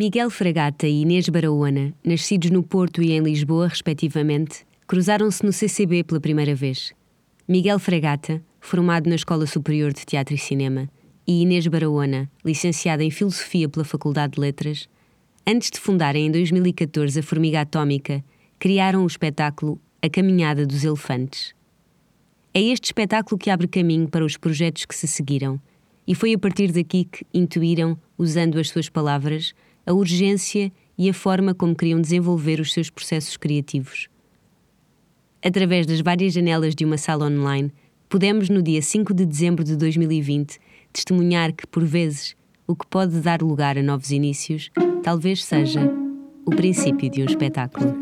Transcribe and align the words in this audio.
Miguel 0.00 0.30
Fragata 0.30 0.86
e 0.86 1.02
Inês 1.02 1.28
Barahona, 1.28 1.92
nascidos 2.02 2.50
no 2.50 2.62
Porto 2.62 3.02
e 3.02 3.12
em 3.12 3.20
Lisboa, 3.20 3.68
respectivamente, 3.68 4.64
cruzaram-se 4.86 5.44
no 5.44 5.52
CCB 5.52 6.04
pela 6.04 6.18
primeira 6.18 6.54
vez. 6.54 6.94
Miguel 7.46 7.78
Fragata, 7.78 8.42
formado 8.62 9.10
na 9.10 9.16
Escola 9.16 9.46
Superior 9.46 9.92
de 9.92 10.06
Teatro 10.06 10.34
e 10.34 10.38
Cinema, 10.38 10.88
e 11.26 11.42
Inês 11.42 11.66
Barahona, 11.66 12.30
licenciada 12.42 13.04
em 13.04 13.10
Filosofia 13.10 13.68
pela 13.68 13.84
Faculdade 13.84 14.36
de 14.36 14.40
Letras, 14.40 14.88
antes 15.46 15.70
de 15.70 15.78
fundarem 15.78 16.28
em 16.28 16.30
2014 16.30 17.20
a 17.20 17.22
Formiga 17.22 17.60
Atómica, 17.60 18.24
criaram 18.58 19.04
o 19.04 19.06
espetáculo 19.06 19.78
A 20.00 20.08
Caminhada 20.08 20.64
dos 20.64 20.82
Elefantes. 20.82 21.54
É 22.54 22.62
este 22.62 22.86
espetáculo 22.86 23.36
que 23.36 23.50
abre 23.50 23.68
caminho 23.68 24.08
para 24.08 24.24
os 24.24 24.38
projetos 24.38 24.86
que 24.86 24.96
se 24.96 25.06
seguiram, 25.06 25.60
e 26.06 26.14
foi 26.14 26.32
a 26.32 26.38
partir 26.38 26.72
daqui 26.72 27.04
que 27.04 27.26
intuíram, 27.34 27.98
usando 28.16 28.58
as 28.58 28.70
suas 28.70 28.88
palavras, 28.88 29.52
a 29.90 29.92
urgência 29.92 30.72
e 30.96 31.10
a 31.10 31.14
forma 31.14 31.52
como 31.52 31.74
queriam 31.74 32.00
desenvolver 32.00 32.60
os 32.60 32.72
seus 32.72 32.88
processos 32.88 33.36
criativos. 33.36 34.08
Através 35.44 35.84
das 35.84 36.00
várias 36.00 36.32
janelas 36.32 36.76
de 36.76 36.84
uma 36.84 36.96
sala 36.96 37.26
online, 37.26 37.72
pudemos, 38.08 38.48
no 38.48 38.62
dia 38.62 38.80
5 38.80 39.12
de 39.12 39.26
dezembro 39.26 39.64
de 39.64 39.74
2020, 39.76 40.60
testemunhar 40.92 41.52
que, 41.52 41.66
por 41.66 41.84
vezes, 41.84 42.36
o 42.68 42.76
que 42.76 42.86
pode 42.86 43.20
dar 43.20 43.42
lugar 43.42 43.76
a 43.76 43.82
novos 43.82 44.12
inícios 44.12 44.70
talvez 45.02 45.44
seja 45.44 45.90
o 46.46 46.50
princípio 46.50 47.10
de 47.10 47.22
um 47.22 47.24
espetáculo. 47.24 47.96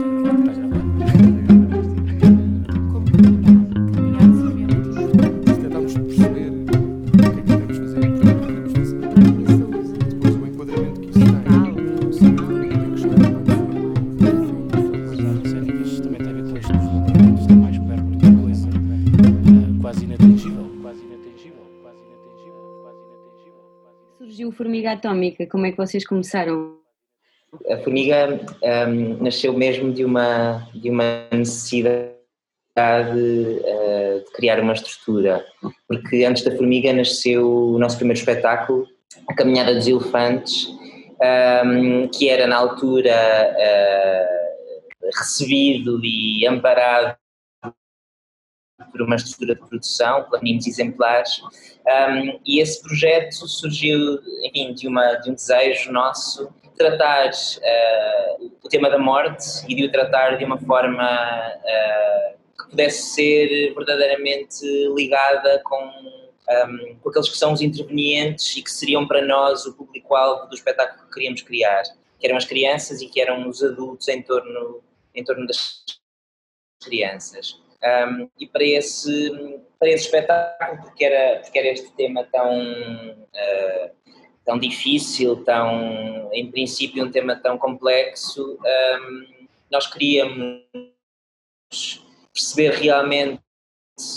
Formiga 24.89 24.93
Atómica, 24.93 25.47
como 25.47 25.67
é 25.67 25.71
que 25.71 25.77
vocês 25.77 26.07
começaram? 26.07 26.79
A 27.71 27.77
Formiga 27.79 28.41
um, 28.89 29.23
nasceu 29.23 29.53
mesmo 29.53 29.93
de 29.93 30.05
uma, 30.05 30.67
de 30.75 30.91
uma 30.91 31.27
necessidade 31.33 31.99
uh, 32.77 34.25
de 34.25 34.33
criar 34.35 34.61
uma 34.61 34.73
estrutura, 34.73 35.45
porque 35.87 36.25
antes 36.25 36.43
da 36.43 36.57
Formiga 36.57 36.93
nasceu 36.93 37.75
o 37.75 37.79
nosso 37.79 37.97
primeiro 37.97 38.19
espetáculo, 38.19 38.87
A 39.29 39.35
Caminhada 39.35 39.75
dos 39.75 39.87
Elefantes, 39.87 40.69
um, 41.65 42.09
que 42.09 42.29
era 42.29 42.47
na 42.47 42.57
altura 42.57 43.15
uh, 43.57 45.07
recebido 45.19 46.01
e 46.05 46.47
amparado 46.47 47.17
por 48.91 49.03
uma 49.03 49.17
estrutura 49.17 49.55
de 49.55 49.61
produção, 49.61 50.25
planinhos 50.25 50.67
exemplares, 50.67 51.41
um, 51.43 52.41
e 52.47 52.61
esse 52.61 52.81
projeto 52.81 53.49
surgiu, 53.49 54.19
enfim, 54.45 54.73
de, 54.73 54.87
uma, 54.87 55.15
de 55.17 55.31
um 55.31 55.35
desejo 55.35 55.91
nosso 55.91 56.49
tratar 56.77 57.31
uh, 57.31 58.53
o 58.63 58.69
tema 58.69 58.89
da 58.89 58.99
morte 58.99 59.65
e 59.69 59.75
de 59.75 59.85
o 59.85 59.91
tratar 59.91 60.37
de 60.37 60.45
uma 60.45 60.57
forma 60.59 61.05
uh, 61.05 62.39
que 62.57 62.71
pudesse 62.71 63.15
ser 63.15 63.75
verdadeiramente 63.75 64.65
ligada 64.95 65.61
com, 65.65 65.85
um, 65.85 66.97
com 67.03 67.09
aqueles 67.11 67.29
que 67.29 67.37
são 67.37 67.53
os 67.53 67.61
intervenientes 67.61 68.57
e 68.57 68.63
que 68.63 68.71
seriam 68.71 69.09
para 69.09 69.23
nós 69.27 69.67
o 69.67 69.75
público-alvo 69.75 70.47
do 70.49 70.55
espetáculo 70.55 71.05
que 71.09 71.15
queríamos 71.15 71.43
criar, 71.43 71.83
que 72.21 72.27
eram 72.27 72.37
as 72.37 72.45
crianças 72.45 73.03
e 73.03 73.09
que 73.09 73.21
eram 73.21 73.49
os 73.49 73.61
adultos 73.63 74.07
em 74.07 74.23
torno, 74.23 74.81
em 75.15 75.25
torno 75.25 75.47
das 75.49 75.83
crianças. 76.85 77.61
Um, 77.83 78.29
e 78.39 78.47
para 78.47 78.65
esse, 78.65 79.31
para 79.79 79.89
esse 79.89 80.07
espetáculo, 80.07 80.83
porque 80.83 81.05
era, 81.05 81.41
porque 81.41 81.59
era 81.59 81.69
este 81.69 81.91
tema 81.93 82.25
tão, 82.25 82.61
uh, 82.61 83.91
tão 84.45 84.59
difícil, 84.59 85.45
tão, 85.45 86.29
em 86.33 86.51
princípio, 86.51 87.05
um 87.05 87.11
tema 87.11 87.37
tão 87.37 87.57
complexo, 87.57 88.59
um, 88.59 89.47
nós 89.71 89.87
queríamos 89.87 90.65
perceber 92.33 92.71
realmente 92.71 93.43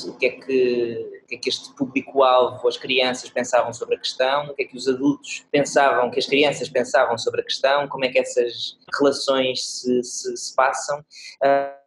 o 0.08 0.16
que 0.18 0.26
é 0.26 0.30
que, 0.30 1.24
que, 1.28 1.36
é 1.36 1.38
que 1.38 1.50
este 1.50 1.74
público-alvo, 1.76 2.68
as 2.68 2.78
crianças, 2.78 3.30
pensavam 3.30 3.74
sobre 3.74 3.96
a 3.96 4.00
questão, 4.00 4.46
o 4.46 4.54
que 4.54 4.64
é 4.64 4.66
que 4.66 4.78
os 4.78 4.88
adultos 4.88 5.46
pensavam, 5.52 6.10
que 6.12 6.20
as 6.20 6.26
crianças 6.26 6.70
pensavam 6.70 7.18
sobre 7.18 7.42
a 7.42 7.44
questão, 7.44 7.88
como 7.88 8.06
é 8.06 8.10
que 8.10 8.20
essas 8.20 8.78
relações 9.00 9.64
se, 9.64 10.04
se, 10.04 10.38
se 10.38 10.56
passam. 10.56 11.00
Uh, 11.44 11.81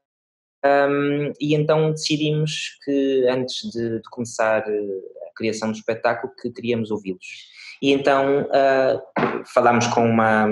um, 0.65 1.33
e 1.41 1.55
então 1.55 1.91
decidimos 1.91 2.79
que 2.85 3.27
antes 3.29 3.71
de, 3.71 4.01
de, 4.01 4.11
começar 4.11 4.65
eh, 4.67 5.29
a 5.29 5.37
criação 5.37 5.71
do 5.71 5.77
espetáculo 5.77 6.33
que 6.41 6.51
queríamos 6.51 6.91
ouvi-los. 6.91 7.53
E 7.83 7.93
então 7.93 8.43
uh, 8.45 9.45
falámos 9.53 9.87
com 9.89 10.09
uma, 10.09 10.47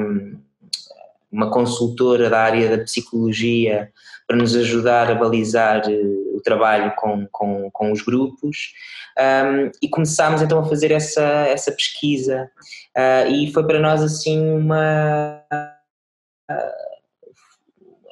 uma 1.30 1.50
consultora 1.50 2.28
da 2.28 2.42
área 2.42 2.76
da 2.76 2.84
psicologia 2.84 3.90
para 4.26 4.36
nos 4.36 4.54
ajudar 4.54 5.10
a 5.10 5.14
balizar 5.14 5.82
eh, 5.90 6.02
o 6.34 6.40
trabalho 6.42 6.92
com, 6.96 7.26
com, 7.30 7.70
com 7.70 7.92
os 7.92 8.02
grupos 8.02 8.72
um, 9.18 9.70
e 9.82 9.88
começámos 9.88 10.42
então 10.42 10.58
a 10.58 10.68
fazer 10.68 10.90
essa, 10.90 11.22
essa 11.46 11.72
pesquisa 11.72 12.50
uh, 12.96 13.30
e 13.30 13.52
foi 13.52 13.66
para 13.66 13.80
nós 13.80 14.02
assim 14.02 14.40
uma 14.40 15.42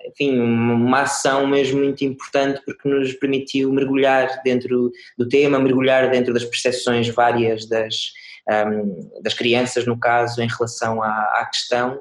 enfim, 0.06 0.38
uma 0.38 1.02
ação 1.02 1.46
mesmo 1.46 1.80
muito 1.80 2.04
importante 2.04 2.60
porque 2.64 2.88
nos 2.88 3.12
permitiu 3.14 3.72
mergulhar 3.72 4.40
dentro 4.42 4.90
do 5.18 5.28
tema, 5.28 5.58
mergulhar 5.58 6.10
dentro 6.10 6.32
das 6.32 6.44
percepções 6.44 7.08
várias 7.08 7.66
das, 7.68 8.12
um, 8.48 9.22
das 9.22 9.34
crianças, 9.34 9.86
no 9.86 9.98
caso, 9.98 10.42
em 10.42 10.48
relação 10.48 11.02
à, 11.02 11.08
à, 11.08 11.46
questão 11.46 12.00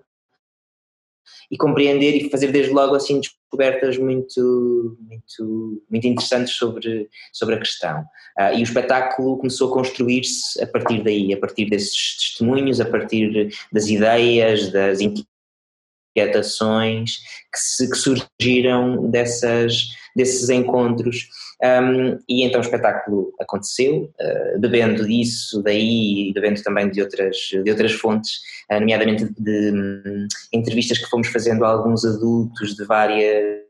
e 1.52 1.58
compreender 1.58 2.16
e 2.16 2.30
fazer 2.30 2.52
desde 2.52 2.72
logo 2.72 2.96
assim 2.96 3.20
descobertas 3.20 3.98
muito, 3.98 4.98
muito, 5.00 5.84
muito 5.90 6.08
interessantes 6.08 6.54
sobre, 6.54 7.10
sobre 7.34 7.56
a 7.56 7.60
questão. 7.60 8.02
Uh, 8.40 8.56
e 8.56 8.60
o 8.60 8.64
espetáculo 8.64 9.38
começou 9.38 9.72
a 9.72 9.74
construir-se 9.74 10.62
a 10.62 10.68
partir 10.68 11.04
daí, 11.04 11.34
a 11.34 11.38
partir 11.38 11.66
desses 11.66 12.18
testemunhos, 12.18 12.80
a 12.80 12.86
partir 12.86 13.50
das 13.72 13.88
ideias, 13.88 14.72
das 14.72 15.00
inquietações 16.16 17.18
que, 17.52 17.60
se, 17.60 17.90
que 17.90 17.98
surgiram 17.98 19.10
dessas, 19.10 19.90
desses 20.16 20.50
encontros. 20.50 21.28
Um, 21.62 22.18
e 22.30 22.44
então 22.44 22.62
o 22.62 22.64
espetáculo 22.64 23.34
aconteceu, 23.40 24.10
uh, 24.22 24.60
bebendo 24.60 25.06
disso, 25.06 25.62
daí, 25.62 26.30
e 26.30 26.34
bebendo 26.34 26.62
também 26.64 26.90
de 26.90 27.02
outras, 27.02 27.36
de 27.64 27.70
outras 27.70 27.92
fontes, 27.92 28.40
uh, 28.72 28.80
nomeadamente 28.80 29.26
de, 29.26 29.34
de 29.38 29.72
um, 29.72 30.28
entrevistas 30.54 30.98
que 30.98 31.10
fomos 31.10 31.28
fazendo 31.28 31.66
a 31.66 31.70
alguns 31.70 32.06
adultos 32.06 32.76
de 32.76 32.86
várias 32.86 33.69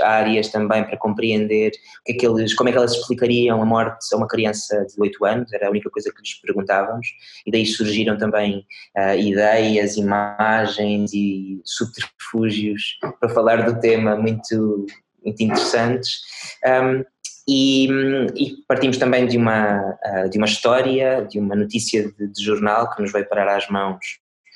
áreas 0.00 0.48
também 0.48 0.84
para 0.84 0.96
compreender 0.96 1.72
que 2.04 2.12
é 2.12 2.14
que 2.14 2.26
eles, 2.26 2.54
como 2.54 2.68
é 2.68 2.72
que 2.72 2.78
elas 2.78 2.92
explicariam 2.92 3.60
a 3.60 3.64
morte 3.64 4.06
a 4.12 4.16
uma 4.16 4.28
criança 4.28 4.84
de 4.86 5.00
8 5.00 5.24
anos, 5.24 5.52
era 5.52 5.66
a 5.66 5.70
única 5.70 5.90
coisa 5.90 6.12
que 6.12 6.20
lhes 6.20 6.40
perguntávamos, 6.40 7.08
e 7.46 7.50
daí 7.50 7.66
surgiram 7.66 8.16
também 8.16 8.64
uh, 8.96 9.18
ideias, 9.18 9.96
imagens 9.96 11.12
e 11.12 11.60
subterfúgios 11.64 12.98
para 13.20 13.28
falar 13.28 13.64
do 13.64 13.80
tema 13.80 14.16
muito, 14.16 14.86
muito 15.24 15.42
interessantes. 15.42 16.20
Um, 16.64 17.04
e, 17.48 17.86
e, 18.34 18.56
partimos 18.66 18.98
também 18.98 19.26
de 19.26 19.36
uma, 19.36 19.96
uh, 20.04 20.28
de 20.28 20.36
uma 20.36 20.46
história, 20.46 21.22
de 21.22 21.38
uma 21.38 21.54
notícia 21.54 22.10
de, 22.12 22.26
de, 22.26 22.44
jornal 22.44 22.90
que 22.90 23.00
nos 23.00 23.12
veio 23.12 23.28
parar 23.28 23.56
às 23.56 23.68
mãos 23.68 24.04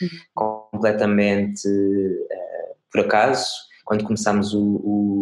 uhum. 0.03 0.09
completamente 0.35 1.69
uh, 1.69 2.51
por 2.91 3.03
acaso, 3.03 3.49
quando 3.85 4.05
começámos 4.05 4.53
o, 4.53 4.61
o, 4.61 5.20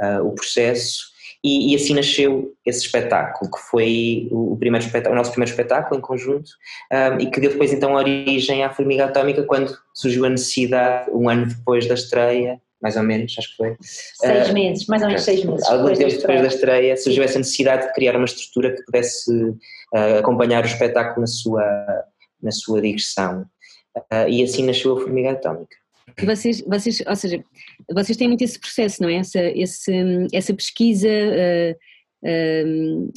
uh, 0.00 0.26
o 0.26 0.34
processo. 0.34 1.18
E, 1.42 1.72
e, 1.72 1.76
assim 1.76 1.94
nasceu 1.94 2.52
esse 2.66 2.80
espetáculo, 2.80 3.50
que 3.50 3.58
foi 3.70 4.28
o, 4.32 4.56
primeiro 4.56 4.84
espetáculo, 4.84 5.14
o 5.14 5.18
nosso 5.18 5.30
primeiro 5.30 5.50
espetáculo 5.50 5.98
em 5.98 6.02
conjunto, 6.02 6.50
um, 6.92 6.96
ah, 6.96 7.16
e 7.20 7.30
que 7.30 7.40
deu 7.40 7.52
depois 7.52 7.72
então 7.72 7.94
origem 7.94 8.64
à 8.64 8.70
Formiga 8.70 9.04
Atómica 9.04 9.44
quando 9.44 9.72
surgiu 9.94 10.24
a 10.24 10.30
necessidade, 10.30 11.08
um 11.12 11.28
ano 11.28 11.46
depois 11.46 11.86
da 11.86 11.94
estreia, 11.94 12.60
mais 12.82 12.96
ou 12.96 13.04
menos, 13.04 13.36
acho 13.38 13.50
que 13.50 13.56
foi. 13.56 13.76
Seis 13.80 14.50
uh, 14.50 14.52
meses, 14.52 14.86
mais 14.86 15.02
ou 15.02 15.08
menos 15.08 15.22
seis 15.22 15.44
meses. 15.44 15.66
Algum 15.68 15.86
tempo 15.88 15.98
depois, 15.98 16.18
depois 16.18 16.40
da 16.42 16.48
estreia 16.48 16.96
surgiu 16.96 17.22
essa 17.22 17.38
necessidade 17.38 17.86
de 17.86 17.92
criar 17.92 18.16
uma 18.16 18.24
estrutura 18.24 18.74
que 18.74 18.82
pudesse 18.82 19.32
uh, 19.32 20.18
acompanhar 20.18 20.64
o 20.64 20.66
espetáculo 20.66 21.20
na 21.20 21.26
sua, 21.28 22.04
na 22.42 22.50
sua 22.50 22.80
digressão. 22.80 23.46
Uh, 23.96 24.28
e 24.28 24.42
assim 24.42 24.64
nasceu 24.64 24.96
a 24.96 25.00
Formiga 25.00 25.32
Atómica 25.32 25.76
vocês, 26.24 26.60
vocês, 26.62 27.02
ou 27.06 27.16
seja, 27.16 27.42
vocês 27.92 28.16
têm 28.16 28.28
muito 28.28 28.42
esse 28.42 28.58
processo, 28.58 29.02
não 29.02 29.08
é? 29.08 29.16
Essa, 29.16 29.40
esse, 29.40 29.92
essa 30.32 30.54
pesquisa, 30.54 31.08
uh, 31.08 32.28
uh, 32.28 33.12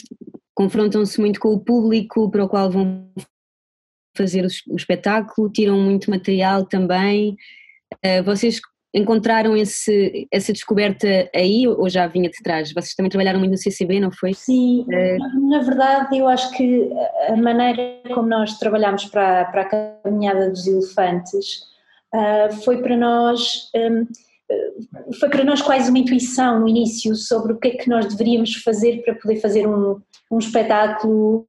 confrontam-se 0.54 1.20
muito 1.20 1.40
com 1.40 1.50
o 1.50 1.60
público 1.60 2.30
para 2.30 2.44
o 2.44 2.50
qual 2.50 2.70
vão 2.70 3.10
fazer 4.16 4.46
o, 4.46 4.76
espetáculo, 4.76 5.50
tiram 5.50 5.80
muito 5.80 6.10
material 6.10 6.66
também. 6.66 7.36
Uh, 8.06 8.24
vocês 8.24 8.60
encontraram 8.94 9.56
esse, 9.56 10.28
essa 10.30 10.52
descoberta 10.52 11.08
aí 11.34 11.66
ou 11.66 11.90
já 11.90 12.08
vinha 12.08 12.30
de 12.30 12.38
trás? 12.44 12.74
Vocês 12.74 12.94
também 12.94 13.10
trabalharam 13.10 13.40
muito 13.40 13.52
no 13.52 13.58
CCB, 13.58 14.02
não 14.02 14.12
foi? 14.12 14.34
Sim, 14.34 14.86
na 15.50 15.60
verdade 15.60 16.18
eu 16.18 16.28
acho 16.28 16.52
que 16.52 16.90
a 17.30 17.38
maneira 17.38 18.02
como 18.14 18.28
nós 18.28 18.60
trabalhámos 18.60 19.06
para, 19.06 19.46
para 19.46 19.62
a 19.62 20.02
caminhada 20.04 20.50
dos 20.50 20.68
elefantes 20.68 21.71
uh, 22.14 22.54
foi 22.64 22.82
para 22.82 22.98
nós 22.98 23.70
um, 23.76 24.08
foi 25.20 25.30
para 25.30 25.44
nós 25.44 25.62
quase 25.62 25.90
uma 25.90 26.00
intuição 26.00 26.60
no 26.60 26.68
início 26.68 27.16
sobre 27.16 27.54
o 27.54 27.58
que 27.58 27.70
é 27.70 27.72
que 27.72 27.90
nós 27.90 28.08
deveríamos 28.08 28.56
fazer 28.56 29.04
para 29.04 29.16
poder 29.16 29.40
fazer 29.40 29.68
um, 29.68 30.00
um 30.30 30.40
espetáculo 30.40 31.48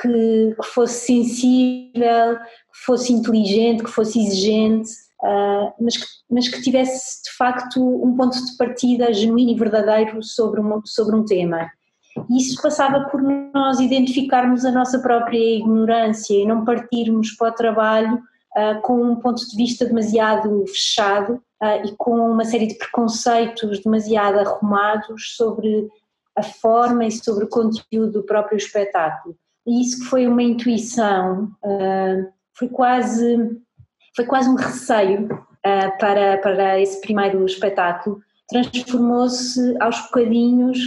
que, 0.00 0.54
que 0.60 0.66
fosse 0.72 1.06
sensível, 1.06 2.36
que 2.36 2.84
fosse 2.84 3.12
inteligente, 3.12 3.84
que 3.84 3.90
fosse 3.90 4.20
exigente, 4.20 4.90
uh, 5.22 5.72
mas, 5.80 5.96
que, 5.96 6.06
mas 6.30 6.48
que 6.48 6.62
tivesse 6.62 7.22
de 7.24 7.36
facto 7.36 7.80
um 7.80 8.16
ponto 8.16 8.34
de 8.44 8.56
partida 8.56 9.12
genuíno 9.12 9.52
e 9.52 9.58
verdadeiro 9.58 10.22
sobre, 10.22 10.60
uma, 10.60 10.80
sobre 10.84 11.14
um 11.16 11.24
tema. 11.24 11.70
E 12.30 12.38
isso 12.38 12.60
passava 12.62 13.08
por 13.08 13.20
nós 13.22 13.80
identificarmos 13.80 14.64
a 14.64 14.70
nossa 14.70 15.00
própria 15.00 15.56
ignorância 15.56 16.34
e 16.34 16.46
não 16.46 16.64
partirmos 16.64 17.32
para 17.32 17.50
o 17.50 17.54
trabalho 17.54 18.22
uh, 18.56 18.80
com 18.82 19.02
um 19.02 19.16
ponto 19.16 19.46
de 19.48 19.56
vista 19.56 19.84
demasiado 19.84 20.66
fechado 20.66 21.42
uh, 21.62 21.86
e 21.86 21.94
com 21.96 22.30
uma 22.30 22.44
série 22.44 22.66
de 22.66 22.74
preconceitos 22.74 23.82
demasiado 23.82 24.38
arrumados 24.38 25.36
sobre 25.36 25.88
a 26.36 26.42
forma 26.42 27.04
e 27.04 27.12
sobre 27.12 27.44
o 27.44 27.48
conteúdo 27.48 28.12
do 28.12 28.22
próprio 28.22 28.56
espetáculo. 28.56 29.36
E 29.66 29.80
isso 29.80 30.00
que 30.00 30.06
foi 30.06 30.26
uma 30.26 30.42
intuição, 30.42 31.50
uh, 31.64 32.32
foi 32.56 32.68
quase 32.68 33.60
foi 34.16 34.26
quase 34.26 34.48
um 34.48 34.54
receio 34.54 35.28
para, 35.98 36.38
para 36.38 36.80
esse 36.80 37.00
primeiro 37.00 37.44
espetáculo, 37.44 38.20
transformou-se 38.48 39.76
aos 39.80 40.00
bocadinhos 40.02 40.78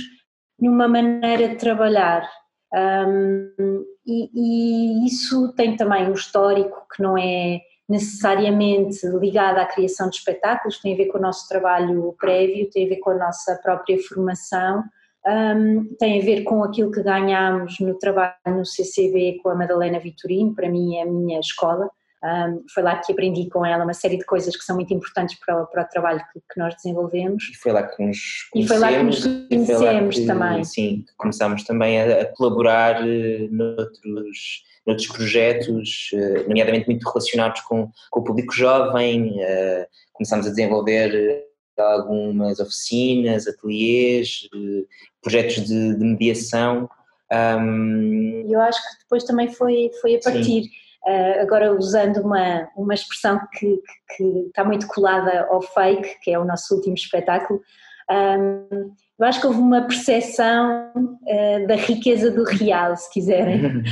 numa 0.60 0.88
maneira 0.88 1.50
de 1.50 1.56
trabalhar. 1.56 2.30
Um, 2.74 3.84
e, 4.08 4.30
e, 4.34 5.06
isso 5.06 5.52
tem 5.54 5.76
também 5.76 6.10
um 6.10 6.14
histórico 6.14 6.88
que 6.96 7.04
não 7.04 7.18
é 7.18 7.60
necessariamente 7.90 9.06
ligado 9.08 9.60
à 9.60 9.66
criação 9.66 10.10
de 10.10 10.16
espetáculos, 10.16 10.80
tem 10.80 10.94
a 10.94 10.98
ver 10.98 11.08
com 11.08 11.18
o 11.18 11.22
nosso 11.22 11.48
trabalho 11.48 12.16
prévio, 12.20 12.70
tem 12.70 12.86
a 12.86 12.90
ver 12.90 12.98
com 12.98 13.12
a 13.12 13.18
nossa 13.18 13.56
própria 13.62 13.98
formação, 14.02 14.84
um, 15.26 15.96
tem 16.00 16.22
a 16.22 16.26
ver 16.26 16.44
com 16.44 16.64
aquilo 16.64 16.92
que 16.92 17.04
ganhámos 17.04 17.80
no 17.80 17.98
trabalho 17.98 18.34
no 18.48 18.66
CCB 18.66 19.40
com 19.44 19.50
a 19.50 19.56
Madalena 19.56 20.00
Vitorino, 20.00 20.56
para 20.56 20.70
mim 20.70 20.98
é 20.98 21.04
a 21.04 21.06
minha 21.06 21.40
escola, 21.40 21.90
um, 22.24 22.64
foi 22.74 22.82
lá 22.82 22.98
que 22.98 23.12
aprendi 23.12 23.48
com 23.48 23.64
ela 23.64 23.84
uma 23.84 23.94
série 23.94 24.18
de 24.18 24.26
coisas 24.26 24.56
que 24.56 24.64
são 24.64 24.76
muito 24.76 24.92
importantes 24.92 25.38
para, 25.40 25.66
para 25.66 25.84
o 25.84 25.88
trabalho 25.88 26.20
que, 26.34 26.40
que, 26.40 26.60
nós 26.60 26.74
desenvolvemos. 26.76 27.52
E 27.52 27.56
foi 27.56 27.72
lá 27.72 27.84
que 27.84 28.04
nos 28.04 28.50
conhecemos. 28.52 28.66
E 28.66 28.68
foi 28.68 28.78
lá 28.78 28.88
que 28.90 29.04
nos 29.04 29.24
conhecemos 29.24 30.16
que, 30.16 30.26
também. 30.26 30.64
Sim, 30.64 31.06
começámos 31.16 31.64
também 31.64 32.02
a, 32.02 32.22
a 32.22 32.26
colaborar 32.26 33.04
uh, 33.04 33.52
noutros, 33.52 34.64
noutros 34.86 35.08
projetos, 35.10 36.10
uh, 36.14 36.48
nomeadamente 36.48 36.88
muito 36.88 37.08
relacionados 37.08 37.62
com, 37.62 37.92
com 38.10 38.20
o 38.20 38.24
público 38.24 38.54
jovem. 38.54 39.34
Uh, 39.34 39.86
começámos 40.14 40.48
a 40.48 40.50
desenvolver 40.50 41.46
algumas 41.78 42.60
oficinas, 42.60 43.48
ateliês, 43.48 44.50
projetos 45.22 45.64
de, 45.64 45.96
de 45.96 46.04
mediação. 46.04 46.90
Um, 47.32 48.48
eu 48.50 48.60
acho 48.62 48.82
que 48.82 49.04
depois 49.04 49.24
também 49.24 49.54
foi, 49.54 49.92
foi 50.02 50.16
a 50.16 50.20
partir. 50.20 50.64
Sim 50.64 50.87
Uh, 51.08 51.42
agora 51.42 51.74
usando 51.74 52.18
uma, 52.18 52.68
uma 52.76 52.94
expressão 52.94 53.40
que, 53.54 53.78
que, 53.78 54.18
que, 54.18 54.24
está 54.48 54.66
muito 54.66 54.88
colada 54.88 55.48
ao 55.50 55.62
fake, 55.62 56.20
que 56.22 56.32
é 56.32 56.38
o 56.38 56.44
nosso 56.44 56.76
último 56.76 56.96
espetáculo, 56.96 57.62
um, 58.10 58.92
eu 59.20 59.26
acho 59.26 59.42
que 59.42 59.48
houve 59.48 59.60
uma 59.60 59.82
percepção 59.82 60.92
uh, 60.96 61.68
da 61.68 61.76
riqueza 61.76 62.30
do 62.30 62.44
real, 62.44 62.96
se 62.96 63.12
quiserem. 63.12 63.66
Uh, 63.66 63.84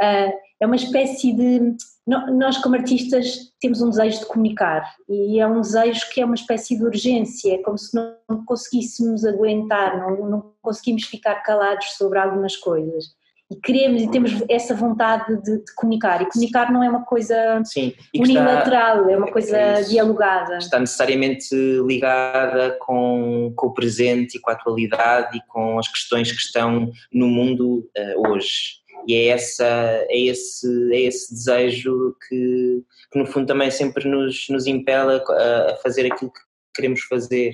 é 0.60 0.66
uma 0.66 0.76
espécie 0.76 1.32
de. 1.32 1.76
Nós, 2.06 2.58
como 2.58 2.74
artistas, 2.74 3.52
temos 3.60 3.80
um 3.80 3.88
desejo 3.88 4.20
de 4.20 4.26
comunicar 4.26 4.94
e 5.08 5.40
é 5.40 5.46
um 5.46 5.62
desejo 5.62 6.02
que 6.12 6.20
é 6.20 6.24
uma 6.24 6.34
espécie 6.34 6.76
de 6.76 6.84
urgência, 6.84 7.54
é 7.54 7.58
como 7.58 7.78
se 7.78 7.96
não 7.96 8.44
conseguíssemos 8.44 9.24
aguentar, 9.24 9.98
não, 9.98 10.28
não 10.28 10.52
conseguimos 10.60 11.04
ficar 11.04 11.36
calados 11.36 11.92
sobre 11.92 12.18
algumas 12.18 12.56
coisas 12.56 13.14
e 13.50 13.56
queremos 13.56 14.02
e 14.02 14.10
temos 14.10 14.32
essa 14.48 14.74
vontade 14.74 15.36
de, 15.42 15.58
de 15.58 15.74
comunicar. 15.74 16.22
E 16.22 16.28
comunicar 16.28 16.72
não 16.72 16.82
é 16.82 16.88
uma 16.88 17.04
coisa 17.04 17.62
Sim, 17.64 17.94
unilateral, 18.14 19.00
está, 19.00 19.12
é 19.12 19.16
uma 19.16 19.30
coisa 19.30 19.56
é 19.56 19.82
dialogada. 19.82 20.58
Está 20.58 20.80
necessariamente 20.80 21.54
ligada 21.86 22.76
com, 22.80 23.52
com 23.54 23.66
o 23.66 23.74
presente 23.74 24.36
e 24.38 24.40
com 24.40 24.50
a 24.50 24.54
atualidade 24.54 25.36
e 25.36 25.40
com 25.48 25.78
as 25.78 25.88
questões 25.88 26.30
que 26.32 26.38
estão 26.38 26.90
no 27.12 27.28
mundo 27.28 27.88
uh, 27.96 28.30
hoje. 28.30 28.82
E 29.06 29.14
é, 29.14 29.26
essa, 29.26 29.66
é, 29.66 30.18
esse, 30.18 30.66
é 30.92 31.02
esse 31.02 31.34
desejo 31.34 32.16
que, 32.26 32.82
que, 33.12 33.18
no 33.18 33.26
fundo, 33.26 33.46
também 33.46 33.70
sempre 33.70 34.08
nos, 34.08 34.46
nos 34.48 34.66
impela 34.66 35.22
a, 35.28 35.72
a 35.72 35.76
fazer 35.76 36.10
aquilo 36.10 36.32
que 36.32 36.40
queremos 36.74 37.02
fazer. 37.02 37.52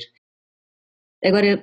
Agora, 1.22 1.62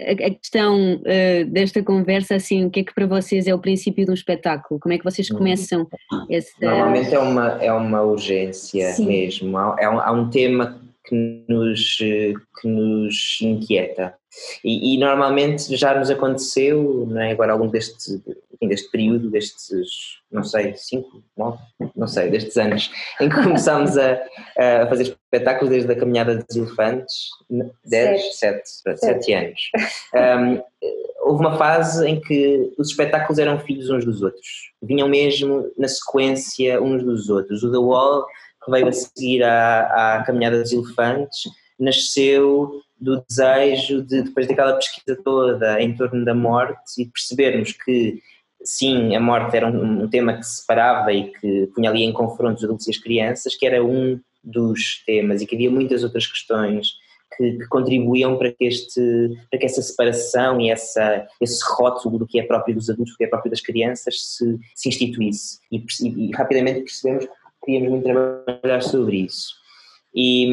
a 0.00 0.30
questão 0.30 0.94
uh, 0.96 1.44
desta 1.46 1.82
conversa, 1.82 2.34
assim, 2.34 2.64
o 2.64 2.70
que 2.70 2.80
é 2.80 2.84
que 2.84 2.94
para 2.94 3.06
vocês 3.06 3.46
é 3.46 3.54
o 3.54 3.58
princípio 3.58 4.04
de 4.04 4.10
um 4.10 4.14
espetáculo? 4.14 4.80
Como 4.80 4.92
é 4.92 4.98
que 4.98 5.04
vocês 5.04 5.30
uhum. 5.30 5.38
começam 5.38 5.86
esse... 6.28 6.52
Normalmente 6.60 7.14
é 7.14 7.18
uma, 7.18 7.48
é 7.62 7.72
uma 7.72 8.02
urgência 8.02 8.92
Sim. 8.92 9.06
mesmo, 9.06 9.56
há, 9.56 9.76
é 9.78 9.88
um, 9.88 10.00
há 10.00 10.10
um 10.10 10.28
tema 10.28 10.80
que 11.04 11.44
nos, 11.48 11.96
que 11.96 12.68
nos 12.68 13.38
inquieta. 13.40 14.14
E, 14.62 14.94
e, 14.94 14.98
normalmente 14.98 15.74
já 15.76 15.98
nos 15.98 16.10
aconteceu, 16.10 17.06
não 17.08 17.20
é? 17.20 17.30
agora 17.30 17.52
ao 17.52 17.58
longo 17.58 17.72
deste, 17.72 18.20
deste 18.60 18.90
período, 18.90 19.30
destes, 19.30 19.88
não 20.30 20.42
sei, 20.42 20.74
cinco, 20.76 21.22
nove, 21.36 21.58
não 21.94 22.06
sei, 22.06 22.30
destes 22.30 22.56
anos, 22.56 22.90
em 23.20 23.28
que 23.28 23.42
começámos 23.42 23.96
a, 23.98 24.20
a 24.58 24.86
fazer 24.88 25.02
espetáculos 25.02 25.70
desde 25.70 25.92
a 25.92 25.96
caminhada 25.96 26.36
dos 26.36 26.56
elefantes, 26.56 27.28
dez, 27.84 28.38
sete, 28.38 28.62
sete, 28.64 29.00
sete 29.00 29.32
anos. 29.32 29.60
Um, 30.14 30.62
houve 31.22 31.40
uma 31.40 31.58
fase 31.58 32.06
em 32.06 32.20
que 32.20 32.72
os 32.78 32.90
espetáculos 32.90 33.38
eram 33.38 33.58
filhos 33.58 33.90
uns 33.90 34.04
dos 34.04 34.22
outros, 34.22 34.72
vinham 34.82 35.08
mesmo 35.08 35.70
na 35.76 35.88
sequência 35.88 36.80
uns 36.80 37.02
dos 37.02 37.28
outros. 37.28 37.62
O 37.62 37.70
The 37.70 37.78
Wall 37.78 38.24
que 38.66 38.70
veio 38.72 38.88
a 38.88 38.92
seguir 38.92 39.42
à, 39.44 40.16
à 40.16 40.24
Caminhada 40.24 40.60
dos 40.60 40.72
Elefantes, 40.72 41.44
nasceu 41.78 42.82
do 42.98 43.22
desejo 43.28 44.02
de, 44.02 44.22
depois 44.22 44.46
daquela 44.46 44.74
pesquisa 44.74 45.16
toda 45.22 45.80
em 45.80 45.94
torno 45.94 46.24
da 46.24 46.34
morte 46.34 47.00
e 47.00 47.06
percebermos 47.06 47.72
que, 47.72 48.20
sim, 48.66 49.14
a 49.14 49.20
morte 49.20 49.56
era 49.56 49.66
um, 49.66 50.02
um 50.02 50.08
tema 50.08 50.34
que 50.34 50.42
separava 50.42 51.12
e 51.12 51.32
que 51.32 51.66
punha 51.74 51.90
ali 51.90 52.02
em 52.02 52.12
confronto 52.12 52.58
os 52.58 52.64
adultos 52.64 52.86
e 52.86 52.90
as 52.90 52.98
crianças, 52.98 53.54
que 53.54 53.66
era 53.66 53.82
um 53.84 54.20
dos 54.42 55.02
temas 55.06 55.40
e 55.40 55.46
que 55.46 55.54
havia 55.54 55.70
muitas 55.70 56.04
outras 56.04 56.26
questões 56.26 56.94
que, 57.36 57.52
que, 57.52 57.66
contribuíam 57.68 58.36
para 58.36 58.52
que, 58.52 58.64
este, 58.64 59.00
para 59.50 59.58
que 59.58 59.66
essa 59.66 59.82
separação 59.82 60.60
e 60.60 60.70
essa, 60.70 61.26
esse 61.40 61.60
rótulo 61.64 62.18
do 62.18 62.26
que 62.26 62.38
é 62.38 62.42
próprio 62.42 62.74
dos 62.74 62.90
adultos, 62.90 63.14
do 63.14 63.16
que 63.16 63.24
é 63.24 63.28
próprio 63.28 63.50
das 63.50 63.60
crianças 63.60 64.20
se, 64.20 64.58
se 64.74 64.88
instituísse. 64.88 65.58
E, 65.70 65.78
e, 65.78 66.28
e 66.28 66.30
rapidamente 66.32 66.80
percebemos 66.80 67.26
queríamos 67.66 67.90
muito 67.90 68.04
trabalhar 68.04 68.80
sobre 68.80 69.18
isso. 69.18 69.54
E, 70.14 70.46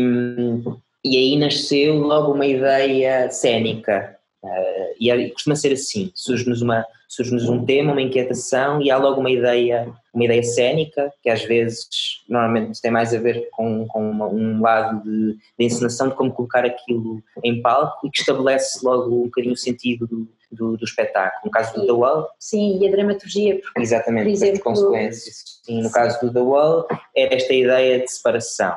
e 1.06 1.18
aí 1.18 1.38
nasceu 1.38 2.00
logo 2.00 2.34
uma 2.34 2.46
ideia 2.46 3.30
cénica. 3.30 4.18
Uh, 4.44 4.96
e 5.00 5.30
costuma 5.32 5.56
ser 5.56 5.72
assim, 5.72 6.12
surge-nos 6.14 6.62
surge 7.08 7.50
um 7.50 7.64
tema, 7.64 7.92
uma 7.92 8.02
inquietação 8.02 8.82
e 8.82 8.90
há 8.90 8.98
logo 8.98 9.20
uma 9.20 9.30
ideia, 9.30 9.94
uma 10.14 10.26
ideia 10.26 10.42
cénica, 10.42 11.14
que 11.22 11.30
às 11.30 11.44
vezes 11.44 11.88
normalmente 12.28 12.82
tem 12.82 12.92
mais 12.92 13.14
a 13.14 13.20
ver 13.20 13.48
com, 13.52 13.88
com 13.88 14.10
uma, 14.10 14.28
um 14.28 14.62
lado 14.62 15.04
de, 15.04 15.34
de 15.34 15.66
encenação, 15.66 16.10
de 16.10 16.16
como 16.16 16.34
colocar 16.34 16.66
aquilo 16.66 17.24
em 17.44 17.62
palco 17.62 18.08
e 18.08 18.10
que 18.10 18.20
estabelece 18.20 18.84
logo 18.84 19.16
um 19.16 19.24
bocadinho 19.26 19.54
o 19.54 19.58
sentido 19.58 20.08
do, 20.08 20.28
do, 20.52 20.78
do 20.78 20.84
espetáculo. 20.84 21.42
No 21.46 21.52
caso 21.52 21.74
do 21.76 21.86
The 21.86 21.92
Wall. 21.92 22.28
Sim, 22.40 22.80
e 22.82 22.88
a 22.88 22.92
dramaturgia, 22.92 23.62
porque, 23.62 23.82
exatamente, 23.82 24.26
por 24.26 24.32
exemplo, 24.32 24.60
consequências. 24.62 25.60
Sim, 25.64 25.84
no 25.84 25.92
caso 25.92 26.20
do 26.20 26.34
The 26.34 26.42
Wall, 26.42 26.88
é 27.16 27.36
esta 27.36 27.54
ideia 27.54 28.00
de 28.00 28.12
separação. 28.12 28.76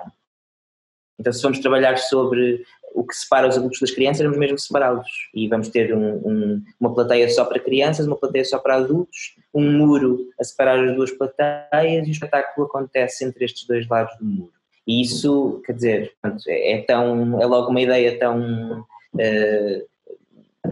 Então, 1.18 1.32
se 1.32 1.42
vamos 1.42 1.58
trabalhar 1.60 1.96
sobre 1.96 2.62
o 2.94 3.04
que 3.04 3.14
separa 3.14 3.48
os 3.48 3.56
adultos 3.56 3.80
das 3.80 3.90
crianças, 3.90 4.22
vamos 4.22 4.38
mesmo 4.38 4.58
separá-los. 4.58 5.08
E 5.34 5.48
vamos 5.48 5.68
ter 5.68 5.94
um, 5.94 6.16
um, 6.16 6.62
uma 6.80 6.94
plateia 6.94 7.28
só 7.28 7.44
para 7.44 7.58
crianças, 7.58 8.06
uma 8.06 8.16
plateia 8.16 8.44
só 8.44 8.58
para 8.58 8.76
adultos, 8.76 9.34
um 9.52 9.70
muro 9.70 10.28
a 10.40 10.44
separar 10.44 10.82
as 10.82 10.94
duas 10.94 11.10
plateias 11.10 12.06
e 12.06 12.10
o 12.10 12.12
espetáculo 12.12 12.66
acontece 12.66 13.24
entre 13.24 13.44
estes 13.44 13.66
dois 13.66 13.86
lados 13.88 14.16
do 14.18 14.24
muro. 14.24 14.52
E 14.86 15.02
isso, 15.02 15.60
quer 15.66 15.72
dizer, 15.72 16.12
é, 16.48 16.84
tão, 16.86 17.40
é 17.40 17.46
logo 17.46 17.70
uma 17.70 17.80
ideia 17.80 18.18
tão 18.18 18.80
uh, 18.80 19.86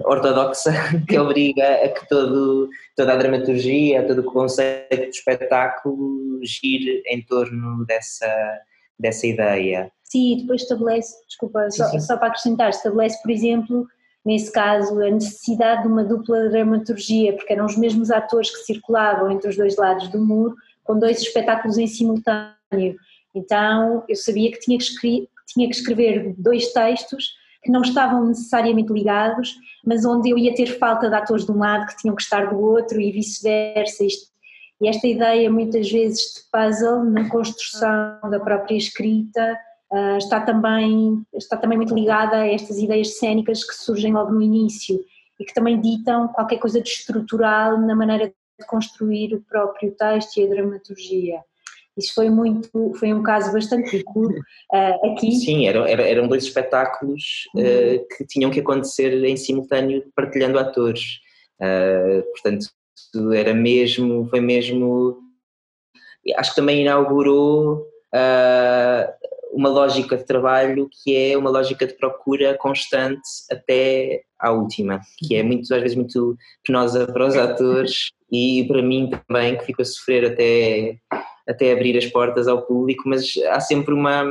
ortodoxa 0.04 0.73
que 1.09 1.18
obriga 1.18 1.85
a 1.85 1.88
que 1.88 2.09
todo, 2.09 2.68
toda 2.97 3.12
a 3.12 3.16
dramaturgia, 3.16 4.06
todo 4.06 4.21
o 4.21 4.33
conceito 4.33 5.04
do 5.04 5.11
espetáculo 5.11 6.40
gire 6.42 7.02
em 7.06 7.23
torno 7.23 7.85
dessa, 7.87 8.61
dessa 8.99 9.26
ideia. 9.26 9.90
Sim, 10.14 10.37
depois 10.37 10.62
estabelece, 10.62 11.12
desculpa, 11.26 11.68
só, 11.73 11.87
sim, 11.87 11.99
sim. 11.99 12.06
só 12.06 12.16
para 12.16 12.28
acrescentar, 12.28 12.71
estabelece, 12.71 13.21
por 13.21 13.33
exemplo, 13.33 13.85
nesse 14.25 14.52
caso, 14.52 15.02
a 15.02 15.11
necessidade 15.11 15.83
de 15.83 15.88
uma 15.88 16.04
dupla 16.04 16.49
dramaturgia, 16.50 17.33
porque 17.33 17.52
eram 17.52 17.66
os 17.66 17.76
mesmos 17.76 18.12
atores 18.12 18.49
que 18.49 18.59
circulavam 18.59 19.28
entre 19.33 19.50
os 19.50 19.56
dois 19.56 19.76
lados 19.76 20.06
do 20.12 20.25
muro, 20.25 20.54
com 20.85 20.97
dois 20.97 21.21
espetáculos 21.21 21.78
em 21.78 21.88
simultâneo. 21.88 22.94
Então, 23.35 24.04
eu 24.09 24.14
sabia 24.14 24.52
que 24.52 24.61
tinha 24.61 24.78
que, 24.78 24.85
escrever, 24.85 25.28
tinha 25.49 25.68
que 25.68 25.75
escrever 25.75 26.33
dois 26.38 26.73
textos 26.73 27.35
que 27.64 27.73
não 27.73 27.83
estavam 27.83 28.25
necessariamente 28.25 28.92
ligados, 28.92 29.52
mas 29.85 30.04
onde 30.04 30.30
eu 30.30 30.38
ia 30.38 30.54
ter 30.54 30.78
falta 30.78 31.09
de 31.09 31.14
atores 31.16 31.44
de 31.44 31.50
um 31.50 31.59
lado 31.59 31.88
que 31.88 31.97
tinham 31.97 32.14
que 32.14 32.23
estar 32.23 32.50
do 32.50 32.61
outro 32.61 33.00
e 33.00 33.11
vice-versa. 33.11 34.04
E 34.80 34.88
esta 34.88 35.09
ideia, 35.09 35.50
muitas 35.50 35.90
vezes, 35.90 36.35
de 36.35 36.40
puzzle 36.52 37.02
na 37.02 37.28
construção 37.28 38.30
da 38.30 38.38
própria 38.38 38.76
escrita, 38.76 39.59
uh, 39.92 40.18
está, 40.18 40.40
também, 40.40 41.24
está 41.34 41.56
também 41.56 41.78
muito 41.78 41.94
ligada 41.94 42.36
a 42.36 42.46
estas 42.46 42.78
ideias 42.78 43.18
cênicas 43.18 43.64
que 43.64 43.74
surgem 43.74 44.12
logo 44.12 44.32
no 44.32 44.42
início 44.42 44.98
e 45.38 45.44
que 45.44 45.54
também 45.54 45.80
ditam 45.80 46.28
qualquer 46.28 46.58
coisa 46.58 46.80
de 46.80 46.88
estrutural 46.88 47.78
na 47.80 47.94
maneira 47.94 48.28
de 48.28 48.66
construir 48.66 49.34
o 49.34 49.42
próprio 49.42 49.92
texto 49.92 50.36
e 50.38 50.44
a 50.44 50.48
dramaturgia. 50.48 51.40
Isso 51.96 52.12
foi 52.14 52.28
muito, 52.28 52.92
foi 52.98 53.12
um 53.12 53.22
caso 53.22 53.52
bastante 53.52 53.96
rico 53.96 54.26
uh, 54.26 55.12
aqui. 55.12 55.32
Sim, 55.32 55.66
eram, 55.66 55.86
eram 55.86 56.26
dois 56.26 56.44
espetáculos 56.44 57.44
uh, 57.54 58.04
que 58.16 58.26
tinham 58.26 58.50
que 58.50 58.60
acontecer 58.60 59.12
em 59.24 59.36
simultâneo, 59.36 60.04
partilhando 60.14 60.58
atores. 60.58 61.20
Uh, 61.60 62.22
portanto, 62.32 62.66
era 63.32 63.54
mesmo, 63.54 64.28
foi 64.28 64.40
mesmo. 64.40 65.18
Acho 66.36 66.50
que 66.50 66.56
também 66.56 66.82
inaugurou 66.82 67.86
uma 69.54 69.68
lógica 69.68 70.16
de 70.16 70.25
trabalho 70.25 70.88
que 70.90 71.16
é 71.16 71.38
uma 71.38 71.49
lógica 71.49 71.87
de 71.87 71.94
procura 71.94 72.56
constante 72.58 73.23
até 73.50 74.23
à 74.38 74.50
última, 74.50 75.00
que 75.18 75.37
é 75.37 75.42
muito, 75.42 75.73
às 75.73 75.80
vezes 75.80 75.96
muito 75.96 76.37
penosa 76.66 77.06
para 77.06 77.26
os 77.26 77.37
atores 77.37 78.11
e 78.30 78.64
para 78.66 78.82
mim 78.82 79.11
também, 79.28 79.56
que 79.56 79.64
fico 79.64 79.80
a 79.80 79.84
sofrer 79.84 80.32
até 80.32 80.99
até 81.46 81.73
abrir 81.73 81.96
as 81.96 82.06
portas 82.06 82.49
ao 82.49 82.62
público, 82.62 83.02
mas 83.06 83.34
há 83.50 83.61
sempre 83.61 83.92
uma, 83.92 84.25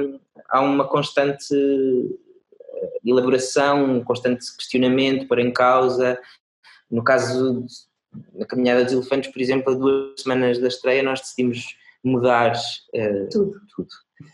há 0.50 0.62
uma 0.62 0.88
constante 0.88 1.54
eh, 1.54 3.00
elaboração, 3.06 3.98
um 3.98 4.04
constante 4.04 4.46
questionamento, 4.58 5.28
por 5.28 5.38
em 5.38 5.54
causa. 5.54 6.20
No 6.90 7.04
caso 7.04 7.66
da 8.34 8.46
Caminhada 8.46 8.84
dos 8.84 8.94
Elefantes, 8.94 9.32
por 9.32 9.42
exemplo, 9.42 9.72
a 9.72 9.76
duas 9.76 10.22
semanas 10.22 10.58
da 10.60 10.68
estreia, 10.68 11.04
nós 11.04 11.22
decidimos 11.22 11.78
mudar 12.04 12.54
uh, 12.54 13.30
tudo. 13.32 13.62
tudo. 13.76 13.90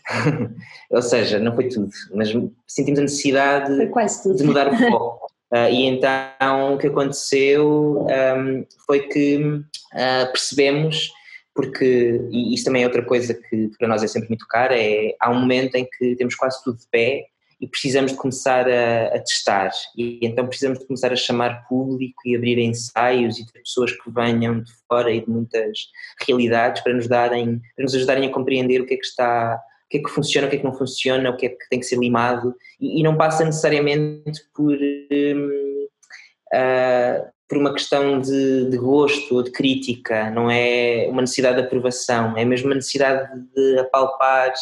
Ou 0.90 1.02
seja, 1.02 1.38
não 1.38 1.54
foi 1.54 1.68
tudo, 1.68 1.90
mas 2.14 2.28
sentimos 2.66 2.98
a 2.98 3.02
necessidade 3.02 3.76
de 4.36 4.44
mudar 4.44 4.68
o 4.68 4.76
foco. 4.90 5.30
Uh, 5.52 5.68
e 5.68 5.86
então 5.86 6.74
o 6.74 6.78
que 6.78 6.86
aconteceu 6.86 8.06
um, 8.06 8.64
foi 8.86 9.00
que 9.08 9.36
uh, 9.36 10.32
percebemos 10.32 11.10
porque, 11.54 12.20
e 12.30 12.54
isso 12.54 12.64
também 12.64 12.82
é 12.82 12.86
outra 12.86 13.04
coisa 13.04 13.34
que 13.34 13.70
para 13.78 13.88
nós 13.88 14.02
é 14.02 14.06
sempre 14.06 14.28
muito 14.28 14.46
cara, 14.46 14.74
é 14.78 15.14
há 15.20 15.30
um 15.30 15.40
momento 15.40 15.74
em 15.74 15.84
que 15.84 16.14
temos 16.16 16.34
quase 16.34 16.62
tudo 16.62 16.78
de 16.78 16.86
pé 16.90 17.26
e 17.60 17.66
precisamos 17.66 18.12
de 18.12 18.16
começar 18.16 18.66
a, 18.66 19.08
a, 19.08 19.18
testar 19.18 19.70
e 19.94 20.18
então 20.22 20.46
precisamos 20.46 20.78
de 20.78 20.86
começar 20.86 21.12
a 21.12 21.16
chamar 21.16 21.66
público 21.68 22.22
e 22.24 22.34
abrir 22.34 22.58
ensaios 22.58 23.38
e 23.38 23.44
ter 23.44 23.60
pessoas 23.60 23.92
que 23.92 24.10
venham 24.10 24.62
de 24.62 24.72
fora 24.88 25.12
e 25.12 25.20
de 25.20 25.28
muitas 25.28 25.78
realidades 26.26 26.82
para 26.82 26.94
nos 26.94 27.06
darem, 27.06 27.60
para 27.76 27.82
nos 27.82 27.94
ajudarem 27.94 28.28
a 28.28 28.32
compreender 28.32 28.80
o 28.80 28.86
que 28.86 28.94
é 28.94 28.96
que 28.96 29.04
está, 29.04 29.60
que 29.90 29.98
é 29.98 30.02
que 30.02 30.08
funciona, 30.08 30.46
o 30.46 30.50
que 30.50 30.56
é 30.56 30.58
que 30.60 30.64
não 30.64 30.72
funciona, 30.72 31.30
o 31.30 31.36
que 31.36 31.46
é 31.46 31.48
que 31.48 31.68
tem 31.68 31.80
que 31.80 31.86
ser 31.86 31.98
limado 31.98 32.54
e, 32.80 33.00
e 33.00 33.02
não 33.02 33.16
passa 33.16 33.44
necessariamente 33.44 34.40
por 34.54 34.72
um, 34.72 35.86
uh, 36.54 37.28
por 37.48 37.58
uma 37.58 37.72
questão 37.72 38.20
de, 38.20 38.70
de, 38.70 38.78
gosto 38.78 39.34
ou 39.34 39.42
de 39.42 39.50
crítica, 39.50 40.30
não 40.30 40.48
é 40.48 41.08
uma 41.10 41.22
necessidade 41.22 41.56
de 41.56 41.64
aprovação, 41.64 42.38
é 42.38 42.44
mesmo 42.44 42.68
uma 42.68 42.76
necessidade 42.76 43.28
de 43.52 43.78
apalpar 43.80 44.52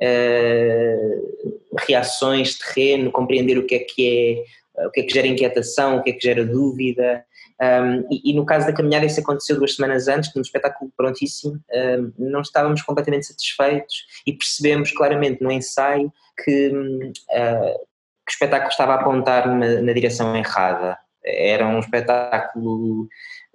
uh, 0.00 1.76
reações 1.86 2.58
terreno, 2.58 3.12
compreender 3.12 3.58
o 3.58 3.66
que 3.66 3.74
é 3.74 3.78
que 3.80 4.46
é, 4.78 4.86
o 4.86 4.90
que 4.90 5.00
é 5.00 5.02
que 5.04 5.12
gera 5.12 5.26
inquietação, 5.26 5.98
o 5.98 6.02
que 6.02 6.10
é 6.10 6.12
que 6.14 6.26
gera 6.26 6.46
dúvida. 6.46 7.22
Um, 7.62 8.08
e, 8.10 8.32
e, 8.32 8.34
no 8.34 8.44
caso 8.44 8.66
da 8.66 8.72
caminhada, 8.72 9.06
isso 9.06 9.20
aconteceu 9.20 9.56
duas 9.56 9.76
semanas 9.76 10.08
antes, 10.08 10.34
num 10.34 10.42
espetáculo 10.42 10.92
prontíssimo, 10.96 11.60
um, 11.72 12.12
não 12.18 12.40
estávamos 12.40 12.82
completamente 12.82 13.26
satisfeitos 13.26 14.04
e 14.26 14.32
percebemos 14.32 14.90
claramente 14.90 15.40
no 15.40 15.52
ensaio 15.52 16.12
que, 16.42 16.68
uh, 16.70 17.78
que 18.26 18.30
o 18.30 18.30
espetáculo 18.30 18.70
estava 18.70 18.94
a 18.94 19.00
apontar 19.00 19.46
na, 19.46 19.80
na 19.80 19.92
direção 19.92 20.34
errada. 20.34 20.98
Era 21.24 21.68
um 21.68 21.78
espetáculo 21.78 23.08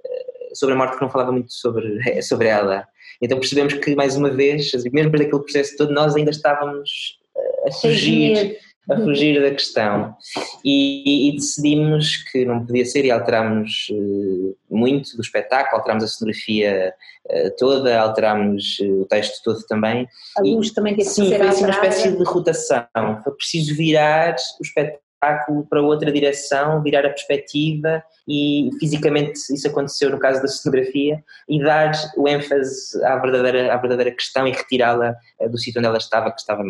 eh, 0.06 0.50
sobre 0.54 0.74
a 0.74 0.78
morte 0.78 0.96
que 0.96 1.02
não 1.02 1.10
falava 1.10 1.34
muito 1.34 1.52
sobre, 1.52 2.00
sobre 2.24 2.48
ela. 2.48 2.88
Então 3.22 3.38
percebemos 3.38 3.74
que, 3.74 3.94
mais 3.94 4.16
uma 4.16 4.30
vez, 4.30 4.72
mesmo 4.74 5.12
depois 5.12 5.24
daquele 5.24 5.44
processo 5.44 5.76
todo, 5.76 5.92
nós 5.92 6.16
ainda 6.16 6.32
estávamos 6.32 7.20
eh, 7.36 7.68
a 7.68 7.72
fugir, 7.74 8.58
a 8.90 8.98
fugir 8.98 9.42
da 9.42 9.52
questão. 9.52 10.16
E, 10.64 11.30
e, 11.30 11.36
decidimos 11.36 12.18
que 12.32 12.46
não 12.46 12.66
podia 12.66 12.86
ser 12.86 13.06
e 13.06 13.12
alterámos 13.12 13.88
uh, 13.92 14.56
muito 14.70 15.16
do 15.16 15.22
espetáculo, 15.22 15.78
alterámos 15.78 16.04
a 16.04 16.08
cenografia 16.08 16.94
uh, 17.26 17.52
toda, 17.58 18.00
alterámos 18.00 18.80
uh, 18.80 19.02
o 19.02 19.06
texto 19.06 19.44
todo 19.44 19.62
também. 19.68 20.08
A 20.38 20.42
luz 20.42 20.70
e, 20.70 20.74
também 20.74 20.96
teve 20.96 21.10
sim, 21.10 21.24
que 21.24 21.30
ser 21.30 21.38
foi 21.38 21.48
assim 21.48 21.64
uma 21.64 21.72
espécie 21.72 22.12
de 22.12 22.24
rotação. 22.24 22.88
Foi 23.24 23.34
preciso 23.34 23.76
virar 23.76 24.36
o 24.60 24.64
espetáculo 24.64 25.66
para 25.70 25.82
outra 25.82 26.12
direção, 26.12 26.82
virar 26.82 27.06
a 27.06 27.10
perspectiva 27.10 28.04
e 28.28 28.70
fisicamente 28.80 29.40
isso 29.52 29.68
aconteceu 29.68 30.10
no 30.10 30.20
caso 30.20 30.42
da 30.42 30.48
cenografia 30.48 31.24
e 31.50 31.62
dar 31.62 31.92
o 32.16 32.28
ênfase 32.28 33.04
à 33.04 33.18
verdadeira, 33.18 33.74
à 33.74 33.78
verdadeira 33.78 34.12
questão 34.12 34.48
e 34.48 34.52
retirá-la 34.52 35.16
eh, 35.40 35.50
do 35.50 35.58
sítio 35.58 35.80
onde 35.80 35.88
ela 35.88 35.98
estava, 35.98 36.32
que 36.32 36.40
estava 36.40 36.64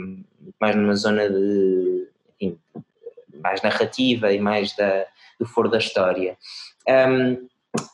mais 0.62 0.76
numa 0.76 0.96
zona 0.96 1.30
de 1.30 1.97
mais 3.48 3.62
narrativa 3.62 4.32
e 4.32 4.40
mais 4.40 4.76
da, 4.76 5.06
do 5.40 5.46
foro 5.46 5.70
da 5.70 5.78
história. 5.78 6.38
Um, 6.88 7.48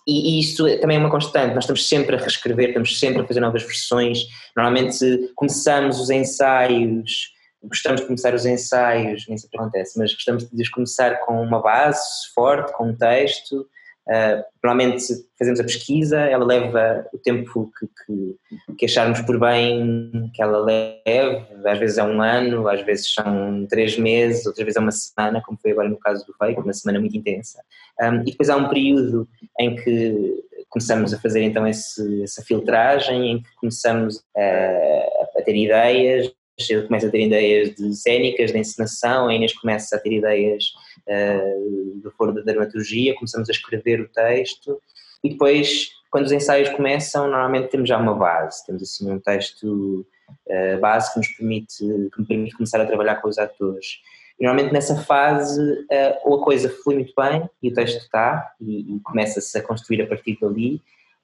e, 0.07 0.37
e 0.37 0.39
isso 0.39 0.63
também 0.79 0.97
é 0.97 0.99
uma 0.99 1.09
constante, 1.09 1.53
nós 1.53 1.63
estamos 1.63 1.87
sempre 1.87 2.15
a 2.15 2.19
reescrever, 2.19 2.69
estamos 2.69 2.99
sempre 2.99 3.21
a 3.21 3.27
fazer 3.27 3.39
novas 3.39 3.63
versões. 3.63 4.19
Normalmente 4.55 5.31
começamos 5.35 5.99
os 5.99 6.09
ensaios 6.09 7.33
gostamos 7.63 8.01
de 8.01 8.07
começar 8.07 8.33
os 8.33 8.45
ensaios, 8.45 9.25
nem 9.27 9.37
sempre 9.37 9.57
acontece, 9.57 9.97
mas 9.97 10.13
gostamos 10.13 10.49
de 10.49 10.71
começar 10.71 11.19
com 11.21 11.41
uma 11.41 11.61
base 11.61 12.01
forte, 12.35 12.73
com 12.73 12.89
um 12.89 12.95
texto. 12.95 13.65
Uh, 14.07 14.43
normalmente 14.61 15.05
fazemos 15.39 15.61
a 15.61 15.63
pesquisa, 15.63 16.19
ela 16.19 16.43
leva 16.43 17.07
o 17.13 17.17
tempo 17.17 17.71
que, 17.79 17.87
que, 17.87 18.75
que, 18.75 18.85
acharmos 18.85 19.21
por 19.21 19.39
bem 19.39 20.29
que 20.33 20.41
ela 20.41 20.59
leve, 20.59 21.45
às 21.65 21.79
vezes 21.79 21.97
é 21.97 22.03
um 22.03 22.21
ano, 22.21 22.67
às 22.67 22.81
vezes 22.81 23.13
são 23.13 23.65
três 23.69 23.97
meses, 23.97 24.45
outras 24.45 24.65
vezes 24.65 24.75
é 24.75 24.81
uma 24.81 24.91
semana, 24.91 25.41
como 25.45 25.57
foi 25.61 25.71
agora 25.71 25.87
no 25.87 25.97
caso 25.97 26.25
do 26.25 26.33
Fake, 26.33 26.59
uma 26.59 26.73
semana 26.73 26.99
muito 26.99 27.15
intensa. 27.15 27.63
Um, 28.01 28.21
e 28.21 28.31
depois 28.31 28.49
há 28.49 28.57
um 28.57 28.67
período 28.67 29.25
em 29.57 29.73
que 29.75 30.43
começamos 30.69 31.13
a 31.13 31.19
fazer 31.19 31.41
então 31.41 31.65
esse, 31.65 32.23
essa 32.23 32.41
filtragem, 32.41 33.31
em 33.31 33.41
que 33.41 33.55
começamos 33.55 34.21
a, 34.35 35.39
a 35.39 35.41
ter 35.43 35.55
ideias, 35.55 36.33
eu 36.69 36.85
começo 36.87 37.07
a 37.07 37.09
ter 37.09 37.25
ideias 37.25 37.73
de 37.75 37.93
cénicas, 37.95 38.51
de 38.51 38.57
encenação, 38.57 39.27
a 39.27 39.33
Inês 39.33 39.53
começa 39.53 39.95
a 39.95 39.99
ter 39.99 40.13
ideias 40.13 40.65
uh, 41.07 41.99
do 41.99 42.11
foro 42.11 42.33
da 42.33 42.41
dramaturgia, 42.41 43.15
começamos 43.15 43.49
a 43.49 43.51
escrever 43.51 44.01
o 44.01 44.09
texto 44.09 44.81
e 45.23 45.29
depois, 45.29 45.89
quando 46.11 46.25
os 46.25 46.31
ensaios 46.31 46.69
começam, 46.69 47.27
normalmente 47.27 47.69
temos 47.69 47.87
já 47.87 47.97
uma 47.97 48.13
base, 48.13 48.65
temos 48.65 48.83
assim 48.83 49.09
um 49.09 49.19
texto 49.19 50.05
uh, 50.29 50.79
base 50.79 51.13
que 51.13 51.19
nos 51.19 51.27
permite, 51.29 51.77
que 51.77 52.21
me 52.21 52.27
permite 52.27 52.55
começar 52.55 52.81
a 52.81 52.85
trabalhar 52.85 53.15
com 53.17 53.29
os 53.29 53.37
atores. 53.37 54.01
E 54.39 54.45
normalmente 54.45 54.73
nessa 54.73 54.95
fase 54.97 55.61
uh, 55.61 56.17
ou 56.25 56.41
a 56.41 56.43
coisa 56.43 56.69
flui 56.69 56.95
muito 56.95 57.13
bem 57.15 57.49
e 57.61 57.69
o 57.69 57.73
texto 57.73 57.97
está 57.97 58.53
e, 58.59 58.95
e 58.95 58.99
começa-se 59.01 59.57
a 59.57 59.61
construir 59.61 60.01
a 60.01 60.07
partir 60.07 60.37
dali 60.41 60.81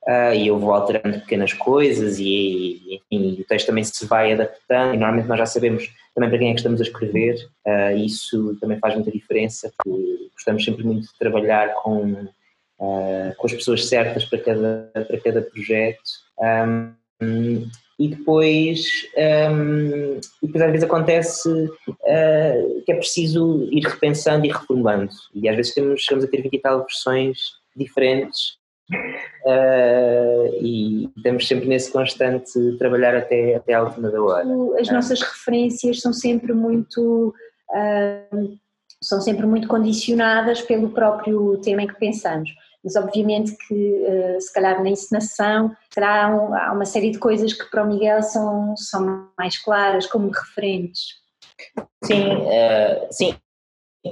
Uh, 0.08 0.34
e 0.34 0.48
eu 0.48 0.58
vou 0.58 0.74
alterando 0.74 1.20
pequenas 1.20 1.52
coisas 1.52 2.18
e, 2.20 3.02
o 3.12 3.44
texto 3.44 3.68
também 3.68 3.84
se 3.84 4.06
vai 4.06 4.32
adaptando 4.32 4.94
e 4.94 4.98
normalmente 4.98 5.28
nós 5.28 5.38
já 5.38 5.46
sabemos 5.46 5.94
também 6.16 6.30
para 6.30 6.40
quem 6.40 6.50
é 6.50 6.54
que 6.54 6.60
estamos 6.60 6.80
a 6.80 6.84
escrever 6.84 7.36
uh, 7.68 7.98
isso 7.98 8.58
também 8.62 8.80
faz 8.80 8.96
muita 8.96 9.12
diferença 9.12 9.70
porque 9.78 10.30
gostamos 10.34 10.64
sempre 10.64 10.86
muito 10.86 11.02
de 11.02 11.20
trabalhar 11.20 11.74
com, 11.84 12.14
uh, 12.14 13.36
com 13.38 13.46
as 13.46 13.54
pessoas 13.54 13.88
certas 13.88 14.24
para 14.24 14.40
cada, 14.40 14.90
para 14.94 15.20
cada 15.20 15.42
projeto 15.42 16.00
um, 17.22 17.70
e 18.00 18.08
depois, 18.08 18.82
um, 19.52 20.20
e 20.42 20.48
depois 20.48 20.64
às 20.64 20.72
vezes 20.72 20.84
acontece 20.84 21.50
uh, 21.50 22.84
que 22.86 22.92
é 22.92 22.96
preciso 22.96 23.68
ir 23.72 23.86
repensando 23.86 24.46
e 24.46 24.50
reformulando. 24.50 25.12
E 25.36 25.50
às 25.50 25.56
vezes 25.58 25.74
temos, 25.74 26.02
chegamos 26.02 26.24
a 26.24 26.32
ter 26.32 26.42
20 26.42 26.54
e 26.54 26.60
tal 26.60 26.80
versões 26.80 27.38
diferentes 27.76 28.59
uh, 28.92 30.56
e 30.62 31.10
estamos 31.16 31.48
sempre 31.48 31.68
nesse 31.68 31.92
constante 31.92 32.52
trabalhar 32.78 33.16
até, 33.16 33.56
até 33.56 33.74
à 33.74 33.84
última 33.84 34.10
da 34.10 34.22
hora. 34.22 34.48
As 34.80 34.90
nossas 34.90 35.22
referências 35.22 36.02
são 36.02 36.14
sempre 36.14 36.54
muito. 36.54 37.34
Uh, 37.70 38.58
são 39.02 39.22
sempre 39.22 39.46
muito 39.46 39.68
condicionadas 39.68 40.62
pelo 40.62 40.90
próprio 40.90 41.58
tema 41.60 41.84
em 41.84 41.88
que 41.88 41.98
pensamos 41.98 42.50
mas 42.84 42.96
obviamente 42.96 43.56
que 43.68 43.74
uh, 43.74 44.42
se 44.42 44.54
calhar 44.54 44.82
na 44.82 44.90
encenação 44.90 45.76
será 45.94 46.34
um, 46.34 46.54
há 46.54 46.72
uma 46.72 46.86
série 46.86 47.12
de 47.12 47.20
coisas 47.20 47.52
que 47.52 47.70
para 47.70 47.84
o 47.84 47.88
Miguel 47.88 48.24
são, 48.24 48.76
são 48.78 49.30
mais 49.38 49.58
claras 49.58 50.06
como 50.06 50.30
referentes. 50.30 51.20
Sim, 52.06 52.46
sim. 53.12 53.36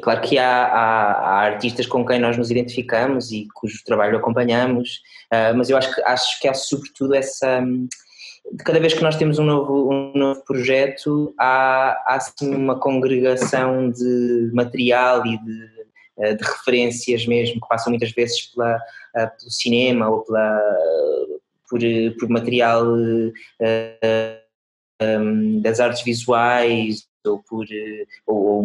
Claro 0.02 0.22
que 0.22 0.38
há, 0.38 0.66
há, 0.66 1.12
há, 1.12 1.40
artistas 1.46 1.86
com 1.86 2.06
quem 2.06 2.20
nós 2.20 2.38
nos 2.38 2.52
identificamos 2.52 3.32
e 3.32 3.48
cujo 3.54 3.84
trabalho 3.86 4.18
acompanhamos, 4.18 5.02
uh, 5.32 5.56
mas 5.56 5.70
eu 5.70 5.78
acho 5.78 5.96
que, 5.96 6.02
acho 6.02 6.40
que 6.42 6.48
há 6.48 6.54
sobretudo 6.54 7.16
essa. 7.16 7.64
Cada 8.66 8.80
vez 8.80 8.94
que 8.94 9.04
nós 9.04 9.16
temos 9.16 9.40
um 9.40 9.46
novo, 9.46 9.90
um 9.92 10.12
novo 10.14 10.44
projeto, 10.44 11.34
há, 11.38 12.02
há 12.06 12.16
assim, 12.16 12.54
uma 12.54 12.80
congregação 12.80 13.90
de 13.90 14.50
material 14.54 15.26
e 15.26 15.38
de 15.38 15.78
eh, 16.20 16.34
de 16.34 16.44
referências 16.44 17.28
mesmo, 17.28 17.62
que 17.62 17.68
passam 17.68 17.92
muitas 17.92 18.12
vezes 18.12 18.48
pela, 18.48 18.80
eh, 19.16 19.28
pelo 19.28 19.52
cinema 19.52 20.10
ou 20.10 20.24
pela, 20.24 20.60
por, 21.70 21.80
por 22.20 22.30
material 22.30 22.88
um, 25.00 25.62
das 25.62 25.80
artes 25.80 26.02
visuais 26.04 27.08
ou 27.24 27.44
por 27.44 27.68
ou 28.26 28.64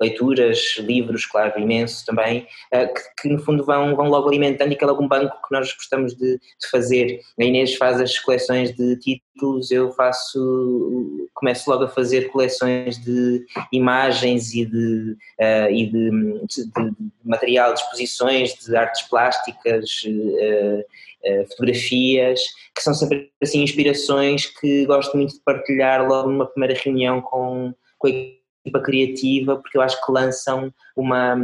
leituras, 0.00 0.76
livros, 0.78 1.26
claro, 1.26 1.58
imenso 1.60 2.04
também, 2.04 2.46
eh, 2.72 2.86
que, 2.86 3.00
que, 3.22 3.28
no 3.28 3.38
fundo 3.38 3.64
vão, 3.64 3.94
vão 3.94 4.08
logo 4.08 4.28
alimentando 4.28 4.72
e 4.72 4.76
que 4.76 4.84
é 4.84 4.86
logo 4.86 5.02
um 5.02 5.08
banco 5.08 5.36
que 5.46 5.54
nós 5.54 5.72
gostamos 5.72 6.14
de, 6.14 6.38
de, 6.38 6.70
fazer. 6.70 7.20
A 7.38 7.44
Inês 7.44 7.74
faz 7.76 8.00
as 8.00 8.18
coleções 8.18 8.74
de 8.74 8.96
títulos, 8.98 9.70
eu 9.70 9.92
faço, 9.92 11.28
começo 11.34 11.70
logo 11.70 11.84
a 11.84 11.88
fazer 11.88 12.30
coleções 12.30 12.98
de 13.02 13.44
imagens 13.72 14.54
e 14.54 14.64
de, 14.64 15.16
uh, 15.40 15.70
e 15.70 15.86
de, 15.86 16.10
de, 16.46 16.64
de, 16.66 16.96
material, 17.24 17.72
de 17.72 17.80
exposições, 17.80 18.54
de 18.54 18.76
artes 18.76 19.02
plásticas, 19.02 20.02
uh, 20.06 20.80
uh, 20.80 21.46
fotografias, 21.50 22.40
que 22.74 22.82
são 22.82 22.94
sempre 22.94 23.30
assim 23.42 23.62
inspirações 23.62 24.46
que 24.46 24.84
gosto 24.86 25.16
muito 25.16 25.34
de 25.34 25.40
partilhar 25.40 26.06
logo 26.06 26.30
numa 26.30 26.46
primeira 26.46 26.74
reunião 26.74 27.20
com, 27.20 27.72
com 27.98 28.08
a 28.08 28.43
equipa 28.64 28.80
criativa, 28.80 29.56
porque 29.56 29.76
eu 29.76 29.82
acho 29.82 30.04
que 30.04 30.10
lançam 30.10 30.72
uma, 30.96 31.34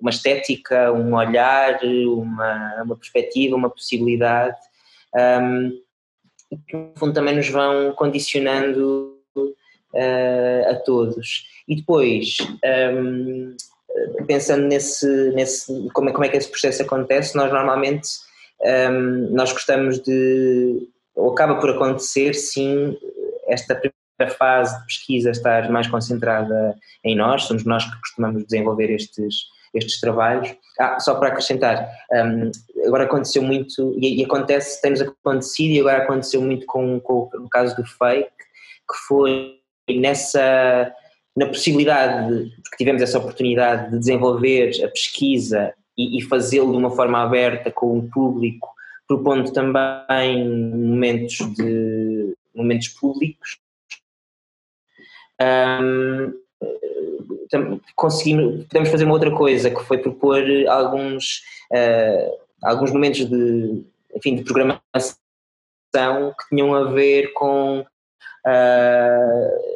uma 0.00 0.10
estética, 0.10 0.92
um 0.92 1.14
olhar, 1.14 1.80
uma, 1.82 2.82
uma 2.84 2.96
perspectiva, 2.96 3.56
uma 3.56 3.70
possibilidade, 3.70 4.56
um, 5.42 5.70
que 6.68 6.76
no 6.76 6.92
fundo 6.96 7.12
também 7.12 7.34
nos 7.34 7.48
vão 7.48 7.92
condicionando 7.92 9.18
uh, 9.36 10.70
a 10.70 10.74
todos. 10.76 11.46
E 11.66 11.76
depois, 11.76 12.36
um, 12.94 13.56
pensando 14.26 14.66
nesse, 14.66 15.06
nesse 15.32 15.88
como, 15.92 16.10
é, 16.10 16.12
como 16.12 16.24
é 16.24 16.28
que 16.28 16.36
esse 16.36 16.50
processo 16.50 16.82
acontece, 16.82 17.36
nós 17.36 17.52
normalmente 17.52 18.08
um, 18.90 19.30
nós 19.34 19.52
gostamos 19.52 20.00
de, 20.00 20.88
ou 21.14 21.32
acaba 21.32 21.56
por 21.56 21.70
acontecer 21.70 22.34
sim, 22.34 22.96
esta 23.48 23.74
a 24.18 24.28
fase 24.28 24.78
de 24.78 24.86
pesquisa 24.86 25.30
estar 25.30 25.70
mais 25.70 25.86
concentrada 25.86 26.76
em 27.02 27.16
nós, 27.16 27.44
somos 27.44 27.64
nós 27.64 27.84
que 27.84 28.00
costumamos 28.00 28.44
desenvolver 28.44 28.90
estes, 28.90 29.46
estes 29.74 30.00
trabalhos. 30.00 30.54
Ah, 30.78 30.98
só 31.00 31.16
para 31.16 31.28
acrescentar, 31.28 31.88
um, 32.12 32.50
agora 32.86 33.04
aconteceu 33.04 33.42
muito, 33.42 33.96
e, 33.98 34.20
e, 34.20 34.24
acontece, 34.24 34.80
temos 34.80 35.00
acontecido, 35.00 35.72
e 35.72 35.80
agora 35.80 36.02
aconteceu 36.02 36.40
muito 36.40 36.66
com, 36.66 37.00
com 37.00 37.28
o 37.34 37.48
caso 37.48 37.76
do 37.76 37.84
fake, 37.84 38.30
que 38.30 38.96
foi 39.08 39.58
nessa, 39.88 40.92
na 41.36 41.46
possibilidade, 41.46 42.28
de, 42.28 42.50
porque 42.62 42.76
tivemos 42.78 43.02
essa 43.02 43.18
oportunidade 43.18 43.90
de 43.90 43.98
desenvolver 43.98 44.70
a 44.84 44.88
pesquisa 44.88 45.74
e, 45.96 46.18
e 46.18 46.22
fazê-lo 46.22 46.70
de 46.70 46.78
uma 46.78 46.90
forma 46.90 47.22
aberta 47.22 47.70
com 47.70 47.98
o 47.98 48.08
público, 48.10 48.68
propondo 49.06 49.52
também 49.52 50.48
momentos 50.48 51.36
de 51.54 52.34
momentos 52.54 52.88
públicos, 52.88 53.58
um, 55.40 56.32
conseguimos, 57.94 58.64
podemos 58.66 58.90
fazer 58.90 59.04
uma 59.04 59.14
outra 59.14 59.30
coisa, 59.30 59.70
que 59.70 59.82
foi 59.84 59.98
propor 59.98 60.42
alguns, 60.68 61.42
uh, 61.72 62.38
alguns 62.62 62.92
momentos 62.92 63.26
de, 63.26 63.84
enfim, 64.14 64.36
de 64.36 64.44
programação 64.44 65.14
que 65.94 66.48
tinham 66.50 66.74
a 66.74 66.90
ver 66.90 67.32
com 67.32 67.80
uh, 67.80 69.74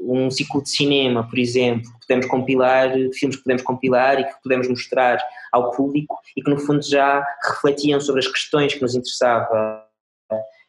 um 0.00 0.30
ciclo 0.30 0.62
de 0.62 0.70
cinema, 0.70 1.28
por 1.28 1.38
exemplo, 1.38 1.90
que 1.92 2.06
podemos 2.06 2.26
compilar, 2.26 2.90
filmes 3.14 3.36
que 3.36 3.42
podemos 3.42 3.62
compilar 3.62 4.20
e 4.20 4.24
que 4.24 4.42
podemos 4.42 4.68
mostrar 4.68 5.18
ao 5.50 5.70
público 5.70 6.18
e 6.36 6.42
que 6.42 6.50
no 6.50 6.58
fundo 6.58 6.82
já 6.82 7.26
refletiam 7.42 8.00
sobre 8.00 8.20
as 8.20 8.28
questões 8.28 8.74
que 8.74 8.82
nos 8.82 8.94
interessava 8.94 9.83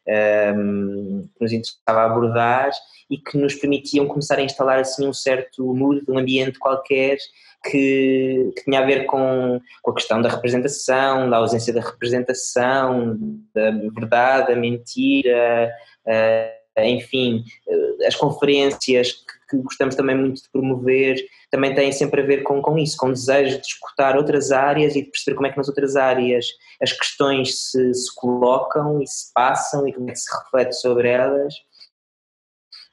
que 0.06 1.44
nos 1.44 1.52
interessava 1.52 2.04
abordar 2.04 2.70
e 3.10 3.18
que 3.18 3.36
nos 3.36 3.54
permitiam 3.54 4.06
começar 4.06 4.38
a 4.38 4.42
instalar 4.42 4.80
assim 4.80 5.06
um 5.06 5.12
certo 5.12 5.74
mood, 5.74 6.02
um 6.08 6.18
ambiente 6.18 6.58
qualquer 6.58 7.18
que, 7.64 8.52
que 8.56 8.64
tinha 8.64 8.80
a 8.80 8.86
ver 8.86 9.06
com, 9.06 9.60
com 9.82 9.90
a 9.90 9.94
questão 9.94 10.22
da 10.22 10.28
representação, 10.28 11.28
da 11.28 11.38
ausência 11.38 11.72
da 11.72 11.80
representação, 11.80 13.16
da 13.54 13.70
verdade, 13.70 14.48
da 14.48 14.56
mentira, 14.56 15.72
uh, 16.06 16.80
enfim, 16.82 17.44
uh, 17.66 18.06
as 18.06 18.14
conferências 18.14 19.24
que, 19.48 19.56
gostamos 19.58 19.94
também 19.94 20.16
muito 20.16 20.42
de 20.42 20.50
promover 20.50 21.16
também 21.50 21.74
têm 21.74 21.92
sempre 21.92 22.20
a 22.20 22.24
ver 22.24 22.42
com, 22.42 22.60
com 22.60 22.78
isso, 22.78 22.96
com 22.96 23.08
o 23.08 23.12
desejo 23.12 23.60
de 23.60 23.66
escutar 23.66 24.16
outras 24.16 24.50
áreas 24.52 24.96
e 24.96 25.02
de 25.02 25.10
perceber 25.10 25.36
como 25.36 25.46
é 25.46 25.50
que 25.50 25.56
nas 25.56 25.68
outras 25.68 25.96
áreas 25.96 26.46
as 26.82 26.92
questões 26.92 27.70
se, 27.70 27.94
se 27.94 28.14
colocam 28.14 29.00
e 29.02 29.06
se 29.06 29.32
passam 29.32 29.86
e 29.86 29.92
como 29.92 30.10
é 30.10 30.12
que 30.12 30.18
se 30.18 30.36
reflete 30.36 30.74
sobre 30.74 31.08
elas. 31.08 31.54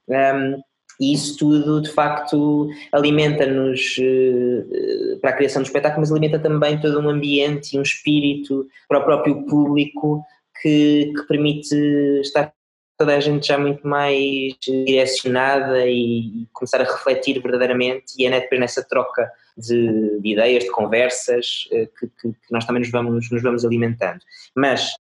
Um, 0.07 0.61
e 0.99 1.13
isso 1.13 1.37
tudo, 1.37 1.81
de 1.81 1.89
facto, 1.91 2.69
alimenta-nos 2.91 3.97
uh, 3.97 5.19
para 5.19 5.31
a 5.31 5.33
criação 5.33 5.61
do 5.61 5.65
espetáculo, 5.65 6.01
mas 6.01 6.11
alimenta 6.11 6.39
também 6.39 6.79
todo 6.79 6.99
um 6.99 7.09
ambiente 7.09 7.75
e 7.75 7.79
um 7.79 7.81
espírito 7.81 8.67
para 8.87 8.99
o 8.99 9.03
próprio 9.03 9.45
público 9.45 10.23
que, 10.61 11.11
que 11.15 11.23
permite 11.27 11.75
estar 12.21 12.53
toda 12.97 13.15
a 13.15 13.19
gente 13.19 13.47
já 13.47 13.57
muito 13.57 13.87
mais 13.87 14.53
direcionada 14.61 15.87
e 15.87 16.47
começar 16.53 16.81
a 16.81 16.85
refletir 16.85 17.41
verdadeiramente 17.41 18.13
e 18.17 18.25
é 18.25 18.39
depois 18.39 18.59
nessa 18.59 18.83
troca 18.83 19.31
de, 19.57 20.19
de 20.19 20.29
ideias, 20.29 20.63
de 20.63 20.71
conversas 20.71 21.67
eh, 21.71 21.87
que, 21.99 22.07
que, 22.07 22.33
que, 22.33 22.51
nós 22.51 22.65
também 22.65 22.81
nos 22.81 22.91
vamos, 22.91 23.29
nos 23.31 23.41
vamos 23.41 23.65
alimentando. 23.65 24.19
Mas 24.55 24.93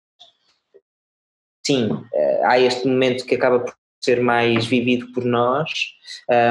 sim, 1.66 1.90
eh, 2.14 2.42
há 2.44 2.60
este 2.60 2.88
momento 2.88 3.26
que 3.26 3.36
acaba 3.36 3.60
por 3.60 3.74
ser 4.04 4.22
mais 4.22 4.66
vivido 4.66 5.12
por 5.14 5.24
nós, 5.24 5.70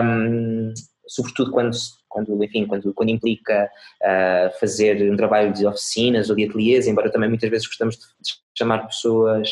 um, 0.05 0.73
sobretudo 1.07 1.51
quando, 1.51 1.77
quando, 2.09 2.45
enfim, 2.45 2.65
quando, 2.67 2.95
quando 2.95 3.09
implica 3.09 3.69
uh, 4.01 4.61
fazer 4.61 5.11
um 5.11 5.17
trabalho 5.17 5.53
de 5.53 5.67
oficinas 5.67 6.31
ou 6.31 6.37
de 6.37 6.45
ateliês, 6.45 6.87
embora 6.87 7.11
também 7.11 7.29
muitas 7.29 7.51
vezes 7.51 7.67
gostamos 7.67 7.97
de 7.97 8.35
chamar 8.57 8.87
pessoas 8.87 9.51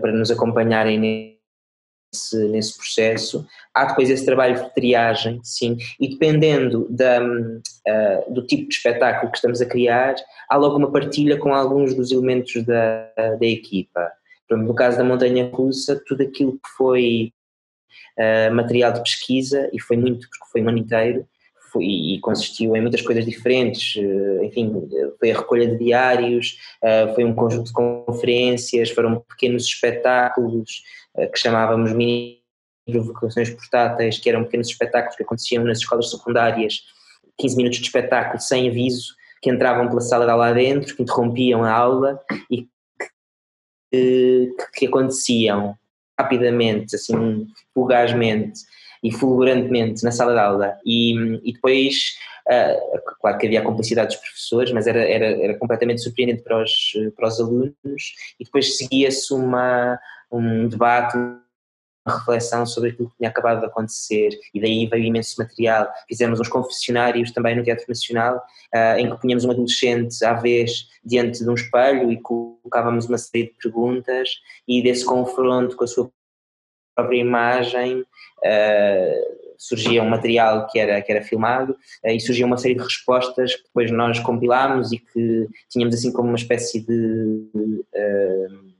para 0.00 0.12
nos 0.12 0.30
acompanharem 0.30 0.98
nesse, 0.98 2.48
nesse 2.48 2.76
processo. 2.76 3.46
Há 3.74 3.86
depois 3.86 4.08
esse 4.08 4.24
trabalho 4.24 4.62
de 4.62 4.74
triagem, 4.74 5.40
sim, 5.42 5.76
e 6.00 6.08
dependendo 6.08 6.86
da, 6.88 7.20
uh, 7.20 8.32
do 8.32 8.46
tipo 8.46 8.68
de 8.68 8.74
espetáculo 8.74 9.32
que 9.32 9.38
estamos 9.38 9.60
a 9.60 9.66
criar, 9.66 10.14
há 10.48 10.56
logo 10.56 10.76
uma 10.76 10.92
partilha 10.92 11.36
com 11.36 11.52
alguns 11.52 11.94
dos 11.94 12.12
elementos 12.12 12.64
da, 12.64 13.10
da 13.16 13.46
equipa. 13.46 14.10
No 14.50 14.74
caso 14.74 14.98
da 14.98 15.04
montanha 15.04 15.50
russa, 15.52 16.00
tudo 16.06 16.22
aquilo 16.22 16.52
que 16.52 16.68
foi 16.76 17.32
uh, 18.18 18.54
material 18.54 18.92
de 18.92 19.02
pesquisa, 19.02 19.68
e 19.72 19.80
foi 19.80 19.96
muito, 19.96 20.28
porque 20.28 20.50
foi 20.52 20.62
um 20.62 20.68
ano 20.68 20.78
inteiro, 20.78 21.26
foi, 21.74 21.84
e 21.84 22.20
consistiu 22.20 22.76
em 22.76 22.80
muitas 22.80 23.02
coisas 23.02 23.26
diferentes, 23.26 23.96
uh, 23.96 24.44
enfim, 24.44 24.72
foi 25.18 25.32
a 25.32 25.38
recolha 25.38 25.66
de 25.66 25.76
diários, 25.76 26.56
uh, 26.82 27.12
foi 27.14 27.24
um 27.24 27.34
conjunto 27.34 27.66
de 27.66 27.72
conferências, 27.72 28.90
foram 28.90 29.20
pequenos 29.28 29.64
espetáculos 29.64 30.82
que 31.32 31.38
chamávamos 31.38 31.92
mini 31.92 32.40
provocações 32.90 33.50
portáteis, 33.50 34.18
que 34.18 34.28
eram 34.28 34.44
pequenos 34.44 34.68
espetáculos 34.68 35.16
que 35.16 35.22
aconteciam 35.22 35.64
nas 35.64 35.78
escolas 35.78 36.10
secundárias, 36.10 36.82
15 37.38 37.56
minutos 37.56 37.78
de 37.78 37.86
espetáculo 37.86 38.40
sem 38.40 38.68
aviso, 38.68 39.14
que 39.40 39.50
entravam 39.50 39.88
pela 39.88 40.00
sala 40.00 40.26
de 40.26 40.32
lá 40.32 40.52
dentro, 40.52 40.94
que 40.96 41.02
interrompiam 41.02 41.64
a 41.64 41.70
aula 41.70 42.20
e 42.50 42.66
que, 43.92 44.54
que 44.74 44.86
aconteciam 44.86 45.76
rapidamente, 46.18 46.94
assim, 46.96 47.46
fugazmente 47.72 48.60
e 49.04 49.12
fulgurantemente 49.12 50.02
na 50.02 50.10
sala 50.10 50.32
de 50.32 50.40
aula. 50.40 50.78
E, 50.84 51.12
e 51.44 51.52
depois, 51.52 52.16
uh, 52.48 53.14
claro 53.20 53.36
que 53.36 53.46
havia 53.46 53.60
a 53.60 53.64
complicidade 53.64 54.08
dos 54.08 54.16
professores, 54.16 54.72
mas 54.72 54.86
era, 54.86 55.04
era, 55.04 55.26
era 55.26 55.58
completamente 55.58 56.02
surpreendente 56.02 56.42
para 56.42 56.62
os, 56.62 56.92
para 57.14 57.28
os 57.28 57.38
alunos. 57.38 58.14
E 58.40 58.44
depois 58.44 58.78
seguia-se 58.78 59.34
uma, 59.34 60.00
um 60.32 60.66
debate, 60.68 61.18
uma 61.18 62.18
reflexão 62.18 62.64
sobre 62.64 62.90
aquilo 62.90 63.10
que 63.10 63.16
tinha 63.18 63.28
acabado 63.28 63.60
de 63.60 63.66
acontecer. 63.66 64.30
E 64.54 64.60
daí 64.60 64.86
veio 64.86 65.04
imenso 65.04 65.34
material. 65.38 65.86
Fizemos 66.08 66.40
uns 66.40 66.48
confessionários 66.48 67.30
também 67.30 67.54
no 67.54 67.62
Teatro 67.62 67.84
Nacional 67.86 68.38
uh, 68.74 68.98
em 68.98 69.10
que 69.10 69.20
punhamos 69.20 69.44
um 69.44 69.50
adolescente 69.50 70.24
à 70.24 70.32
vez 70.32 70.88
diante 71.04 71.44
de 71.44 71.50
um 71.50 71.54
espelho 71.54 72.10
e 72.10 72.18
colocávamos 72.22 73.04
uma 73.04 73.18
série 73.18 73.48
de 73.48 73.54
perguntas. 73.62 74.30
E 74.66 74.82
desse 74.82 75.04
confronto 75.04 75.76
com 75.76 75.84
a 75.84 75.86
sua 75.86 76.10
própria 76.94 77.18
imagem 77.18 78.00
uh, 78.00 79.54
surgia 79.58 80.02
um 80.02 80.08
material 80.08 80.66
que 80.66 80.78
era, 80.78 81.00
que 81.02 81.12
era 81.12 81.22
filmado 81.22 81.72
uh, 82.04 82.08
e 82.08 82.20
surgia 82.20 82.46
uma 82.46 82.56
série 82.56 82.74
de 82.74 82.82
respostas 82.82 83.54
que 83.56 83.64
depois 83.64 83.90
nós 83.90 84.18
compilámos 84.20 84.92
e 84.92 84.98
que 84.98 85.48
tínhamos 85.70 85.94
assim 85.94 86.12
como 86.12 86.28
uma 86.28 86.36
espécie 86.36 86.80
de, 86.80 87.48
uh, 87.54 88.74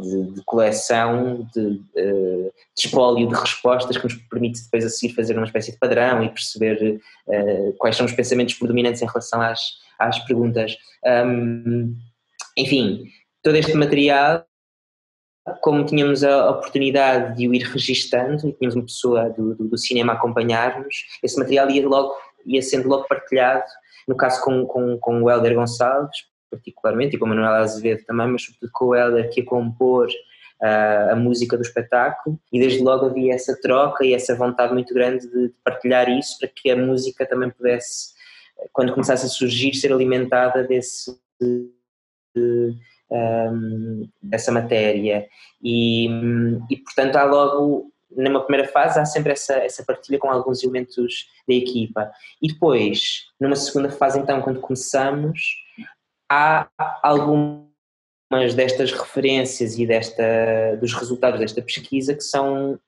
de, 0.00 0.34
de 0.34 0.44
coleção 0.44 1.48
de, 1.52 1.78
de, 1.78 2.52
espólio 2.78 3.28
de 3.28 3.34
respostas 3.34 3.96
que 3.96 4.04
nos 4.04 4.14
permite 4.14 4.62
depois 4.62 4.84
a 4.84 4.88
seguir 4.88 5.14
fazer 5.14 5.36
uma 5.36 5.46
espécie 5.46 5.72
de 5.72 5.78
padrão 5.78 6.22
e 6.22 6.28
perceber 6.28 7.00
quais 7.76 7.96
são 7.96 8.06
os 8.06 8.12
pensamentos 8.12 8.54
predominantes 8.54 9.02
em 9.02 9.06
relação 9.06 9.42
às, 9.42 9.60
às 9.98 10.20
perguntas. 10.20 10.76
Um, 11.04 11.96
enfim, 12.56 13.04
todo 13.42 13.56
este 13.56 13.74
material 13.74 14.46
como 15.60 15.84
tínhamos 15.84 16.22
a 16.22 16.50
oportunidade 16.50 17.36
de 17.36 17.48
o 17.48 17.54
ir 17.54 17.62
registando 17.62 18.48
e 18.48 18.52
tínhamos 18.52 18.74
uma 18.74 18.84
pessoa 18.84 19.30
do, 19.30 19.54
do, 19.54 19.68
do 19.68 19.78
cinema 19.78 20.12
a 20.12 20.16
acompanhar-nos, 20.16 21.06
esse 21.22 21.38
material 21.38 21.70
ia, 21.70 21.86
logo, 21.88 22.14
ia 22.46 22.62
sendo 22.62 22.88
logo 22.88 23.06
partilhado, 23.08 23.64
no 24.06 24.16
caso 24.16 24.42
com, 24.42 24.66
com, 24.66 24.98
com 24.98 25.22
o 25.22 25.30
Helder 25.30 25.54
Gonçalves, 25.54 26.24
particularmente, 26.50 27.16
e 27.16 27.18
com 27.18 27.26
o 27.26 27.28
Manuel 27.28 27.54
Azevedo 27.54 28.04
também, 28.04 28.28
mas 28.28 28.42
sobretudo 28.42 28.70
com 28.72 28.86
o 28.86 28.94
Helder 28.94 29.30
que 29.30 29.40
ia 29.40 29.46
compor 29.46 30.08
uh, 30.08 31.12
a 31.12 31.16
música 31.16 31.56
do 31.56 31.62
espetáculo, 31.62 32.38
e 32.52 32.60
desde 32.60 32.82
logo 32.82 33.06
havia 33.06 33.34
essa 33.34 33.58
troca 33.60 34.04
e 34.04 34.12
essa 34.12 34.34
vontade 34.34 34.72
muito 34.72 34.92
grande 34.92 35.26
de 35.28 35.52
partilhar 35.64 36.08
isso 36.08 36.38
para 36.38 36.48
que 36.48 36.70
a 36.70 36.76
música 36.76 37.24
também 37.24 37.50
pudesse, 37.50 38.14
quando 38.72 38.92
começasse 38.92 39.26
a 39.26 39.28
surgir, 39.28 39.74
ser 39.74 39.92
alimentada 39.92 40.64
desse. 40.64 41.16
De, 41.40 41.70
um, 43.10 44.08
dessa 44.22 44.52
matéria. 44.52 45.26
E, 45.62 46.06
e 46.70 46.76
portanto 46.78 47.16
há 47.16 47.24
logo 47.24 47.90
numa 48.16 48.44
primeira 48.44 48.68
fase 48.68 48.98
há 48.98 49.04
sempre 49.04 49.32
essa, 49.32 49.54
essa 49.54 49.84
partilha 49.84 50.18
com 50.18 50.30
alguns 50.30 50.62
elementos 50.62 51.28
da 51.46 51.54
equipa. 51.54 52.10
E 52.42 52.48
depois 52.48 53.28
numa 53.38 53.56
segunda 53.56 53.90
fase 53.90 54.18
então 54.18 54.40
quando 54.40 54.60
começamos 54.60 55.56
há 56.30 56.68
algumas 57.02 57.68
destas 58.54 58.92
referências 58.92 59.76
e 59.78 59.86
desta, 59.86 60.76
dos 60.80 60.92
resultados 60.92 61.40
desta 61.40 61.60
pesquisa 61.60 62.14
que 62.14 62.22
são, 62.22 62.78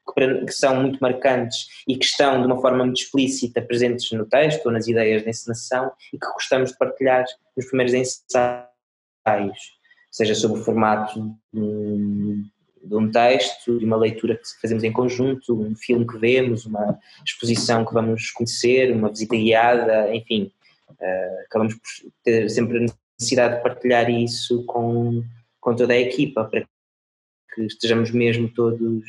que 0.46 0.52
são 0.52 0.80
muito 0.80 0.98
marcantes 1.00 1.66
e 1.88 1.96
que 1.96 2.04
estão 2.04 2.40
de 2.40 2.46
uma 2.46 2.60
forma 2.60 2.84
muito 2.84 3.00
explícita 3.00 3.60
presentes 3.60 4.10
no 4.12 4.24
texto 4.26 4.66
ou 4.66 4.72
nas 4.72 4.86
ideias 4.86 5.22
de 5.22 5.30
encenação 5.30 5.90
e 6.12 6.18
que 6.18 6.32
gostamos 6.32 6.70
de 6.70 6.78
partilhar 6.78 7.24
nos 7.56 7.66
primeiros 7.66 7.94
ensaios 7.94 9.81
seja 10.12 10.34
sob 10.34 10.60
o 10.60 10.62
formato 10.62 11.34
de, 11.52 12.44
de 12.84 12.94
um 12.94 13.10
texto, 13.10 13.78
de 13.78 13.84
uma 13.84 13.96
leitura 13.96 14.36
que 14.36 14.60
fazemos 14.60 14.84
em 14.84 14.92
conjunto, 14.92 15.58
um 15.58 15.74
filme 15.74 16.06
que 16.06 16.18
vemos, 16.18 16.66
uma 16.66 16.98
exposição 17.24 17.84
que 17.84 17.94
vamos 17.94 18.30
conhecer, 18.30 18.92
uma 18.92 19.08
visita 19.08 19.34
guiada, 19.34 20.14
enfim, 20.14 20.52
uh, 20.90 21.40
acabamos 21.46 21.74
por 21.74 22.12
ter 22.22 22.50
sempre 22.50 22.78
a 22.78 22.86
necessidade 23.18 23.56
de 23.56 23.62
partilhar 23.62 24.10
isso 24.10 24.64
com, 24.66 25.24
com 25.58 25.74
toda 25.74 25.94
a 25.94 25.98
equipa 25.98 26.44
para 26.44 26.60
que 27.54 27.62
estejamos 27.62 28.10
mesmo 28.10 28.52
todos 28.52 29.04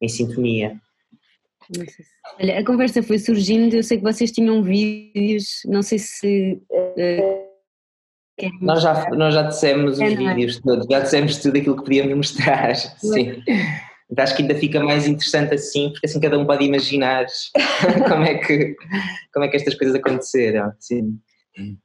em 0.00 0.08
sintonia. 0.08 0.80
Olha, 2.38 2.60
a 2.60 2.64
conversa 2.64 3.02
foi 3.02 3.18
surgindo, 3.18 3.74
eu 3.74 3.82
sei 3.82 3.96
que 3.96 4.04
vocês 4.04 4.30
tinham 4.30 4.62
vídeos, 4.62 5.62
não 5.66 5.82
sei 5.82 5.98
se 5.98 6.62
uh, 6.70 7.53
nós 8.60 8.82
já, 8.82 9.10
nós 9.10 9.34
já 9.34 9.42
dissemos 9.42 10.00
é, 10.00 10.06
os 10.06 10.12
é? 10.12 10.16
vídeos 10.16 10.60
todos, 10.60 10.86
já 10.90 11.00
dissemos 11.00 11.38
tudo 11.38 11.58
aquilo 11.58 11.76
que 11.76 11.84
podíamos 11.84 12.14
mostrar, 12.14 12.74
sim. 12.98 13.42
Então, 14.10 14.22
acho 14.22 14.36
que 14.36 14.42
ainda 14.42 14.54
fica 14.54 14.82
mais 14.82 15.06
interessante 15.06 15.54
assim, 15.54 15.90
porque 15.90 16.06
assim 16.06 16.20
cada 16.20 16.38
um 16.38 16.46
pode 16.46 16.64
imaginar 16.64 17.26
como, 18.08 18.24
é 18.24 18.38
que, 18.38 18.76
como 19.32 19.44
é 19.44 19.48
que 19.48 19.56
estas 19.56 19.74
coisas 19.74 19.96
aconteceram, 19.96 20.72
sim. 20.78 21.18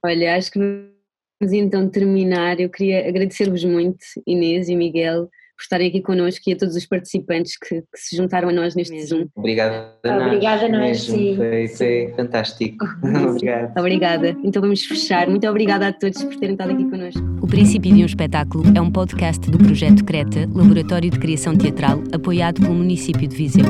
Olha, 0.04 0.36
acho 0.36 0.52
que 0.52 0.60
vamos 0.60 1.54
então 1.54 1.90
terminar, 1.90 2.60
eu 2.60 2.70
queria 2.70 3.08
agradecer-vos 3.08 3.64
muito, 3.64 4.00
Inês 4.28 4.68
e 4.68 4.76
Miguel, 4.76 5.30
por 5.60 5.64
estarem 5.64 5.90
aqui 5.90 6.02
connosco 6.02 6.42
e 6.48 6.54
a 6.54 6.56
todos 6.56 6.74
os 6.74 6.86
participantes 6.86 7.58
que, 7.58 7.82
que 7.82 8.00
se 8.00 8.16
juntaram 8.16 8.48
a 8.48 8.54
nós 8.54 8.76
neste 8.76 9.06
Zoom. 9.06 9.28
Obrigada 9.36 9.94
a 10.06 10.16
nós. 10.16 10.28
Obrigada 10.28 10.66
a 10.66 10.70
nós, 10.70 11.02
sim. 11.02 11.36
Foi, 11.36 11.68
foi 11.68 12.14
fantástico. 12.16 12.86
Obrigada. 13.04 13.74
Obrigada. 13.78 14.38
Então 14.42 14.62
vamos 14.62 14.86
fechar. 14.86 15.28
Muito 15.28 15.46
obrigada 15.46 15.90
a 15.90 15.92
todos 15.92 16.24
por 16.24 16.38
terem 16.38 16.54
estado 16.54 16.72
aqui 16.72 16.90
connosco. 16.90 17.22
O 17.42 17.48
Princípio 17.48 17.94
de 17.94 18.04
um 18.04 18.06
Espetáculo 18.06 18.64
é 18.74 18.80
um 18.80 18.90
podcast 18.90 19.52
do 19.52 19.58
Projeto 19.58 20.06
Creta, 20.06 20.48
Laboratório 20.54 21.10
de 21.12 21.20
Criação 21.20 21.58
Teatral, 21.58 22.02
apoiado 22.14 22.62
pelo 22.62 22.76
município 22.76 23.28
de 23.28 23.36
Viseu. 23.36 23.66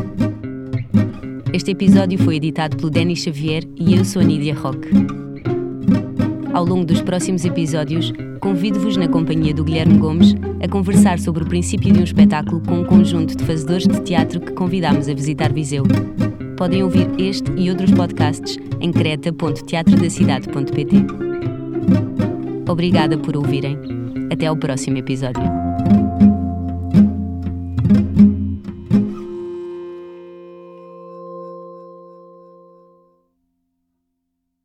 Este 1.52 1.72
episódio 1.72 2.20
foi 2.20 2.36
editado 2.36 2.78
pelo 2.78 2.92
Denis 2.92 3.24
Xavier 3.24 3.64
e 3.76 3.96
eu 3.96 4.06
sou 4.06 4.22
a 4.22 4.26
Nídia 4.26 4.54
Roque. 4.54 4.90
Ao 6.60 6.66
longo 6.66 6.84
dos 6.84 7.02
próximos 7.02 7.46
episódios, 7.46 8.12
convido-vos, 8.42 8.98
na 8.98 9.08
companhia 9.08 9.54
do 9.54 9.64
Guilherme 9.64 9.98
Gomes, 9.98 10.36
a 10.62 10.68
conversar 10.68 11.18
sobre 11.18 11.42
o 11.42 11.48
princípio 11.48 11.94
de 11.94 12.02
um 12.02 12.04
espetáculo 12.04 12.60
com 12.60 12.82
um 12.82 12.84
conjunto 12.84 13.34
de 13.34 13.46
fazedores 13.46 13.88
de 13.88 14.02
teatro 14.02 14.42
que 14.42 14.52
convidamos 14.52 15.08
a 15.08 15.14
visitar 15.14 15.54
Viseu. 15.54 15.86
Podem 16.58 16.84
ouvir 16.84 17.10
este 17.18 17.50
e 17.56 17.70
outros 17.70 17.92
podcasts 17.92 18.58
em 18.82 18.92
creta.teatrodacidade.pt. 18.92 20.98
Obrigada 22.70 23.18
por 23.18 23.38
ouvirem. 23.38 23.78
Até 24.30 24.48
ao 24.48 24.58
próximo 24.58 24.98
episódio. 24.98 25.42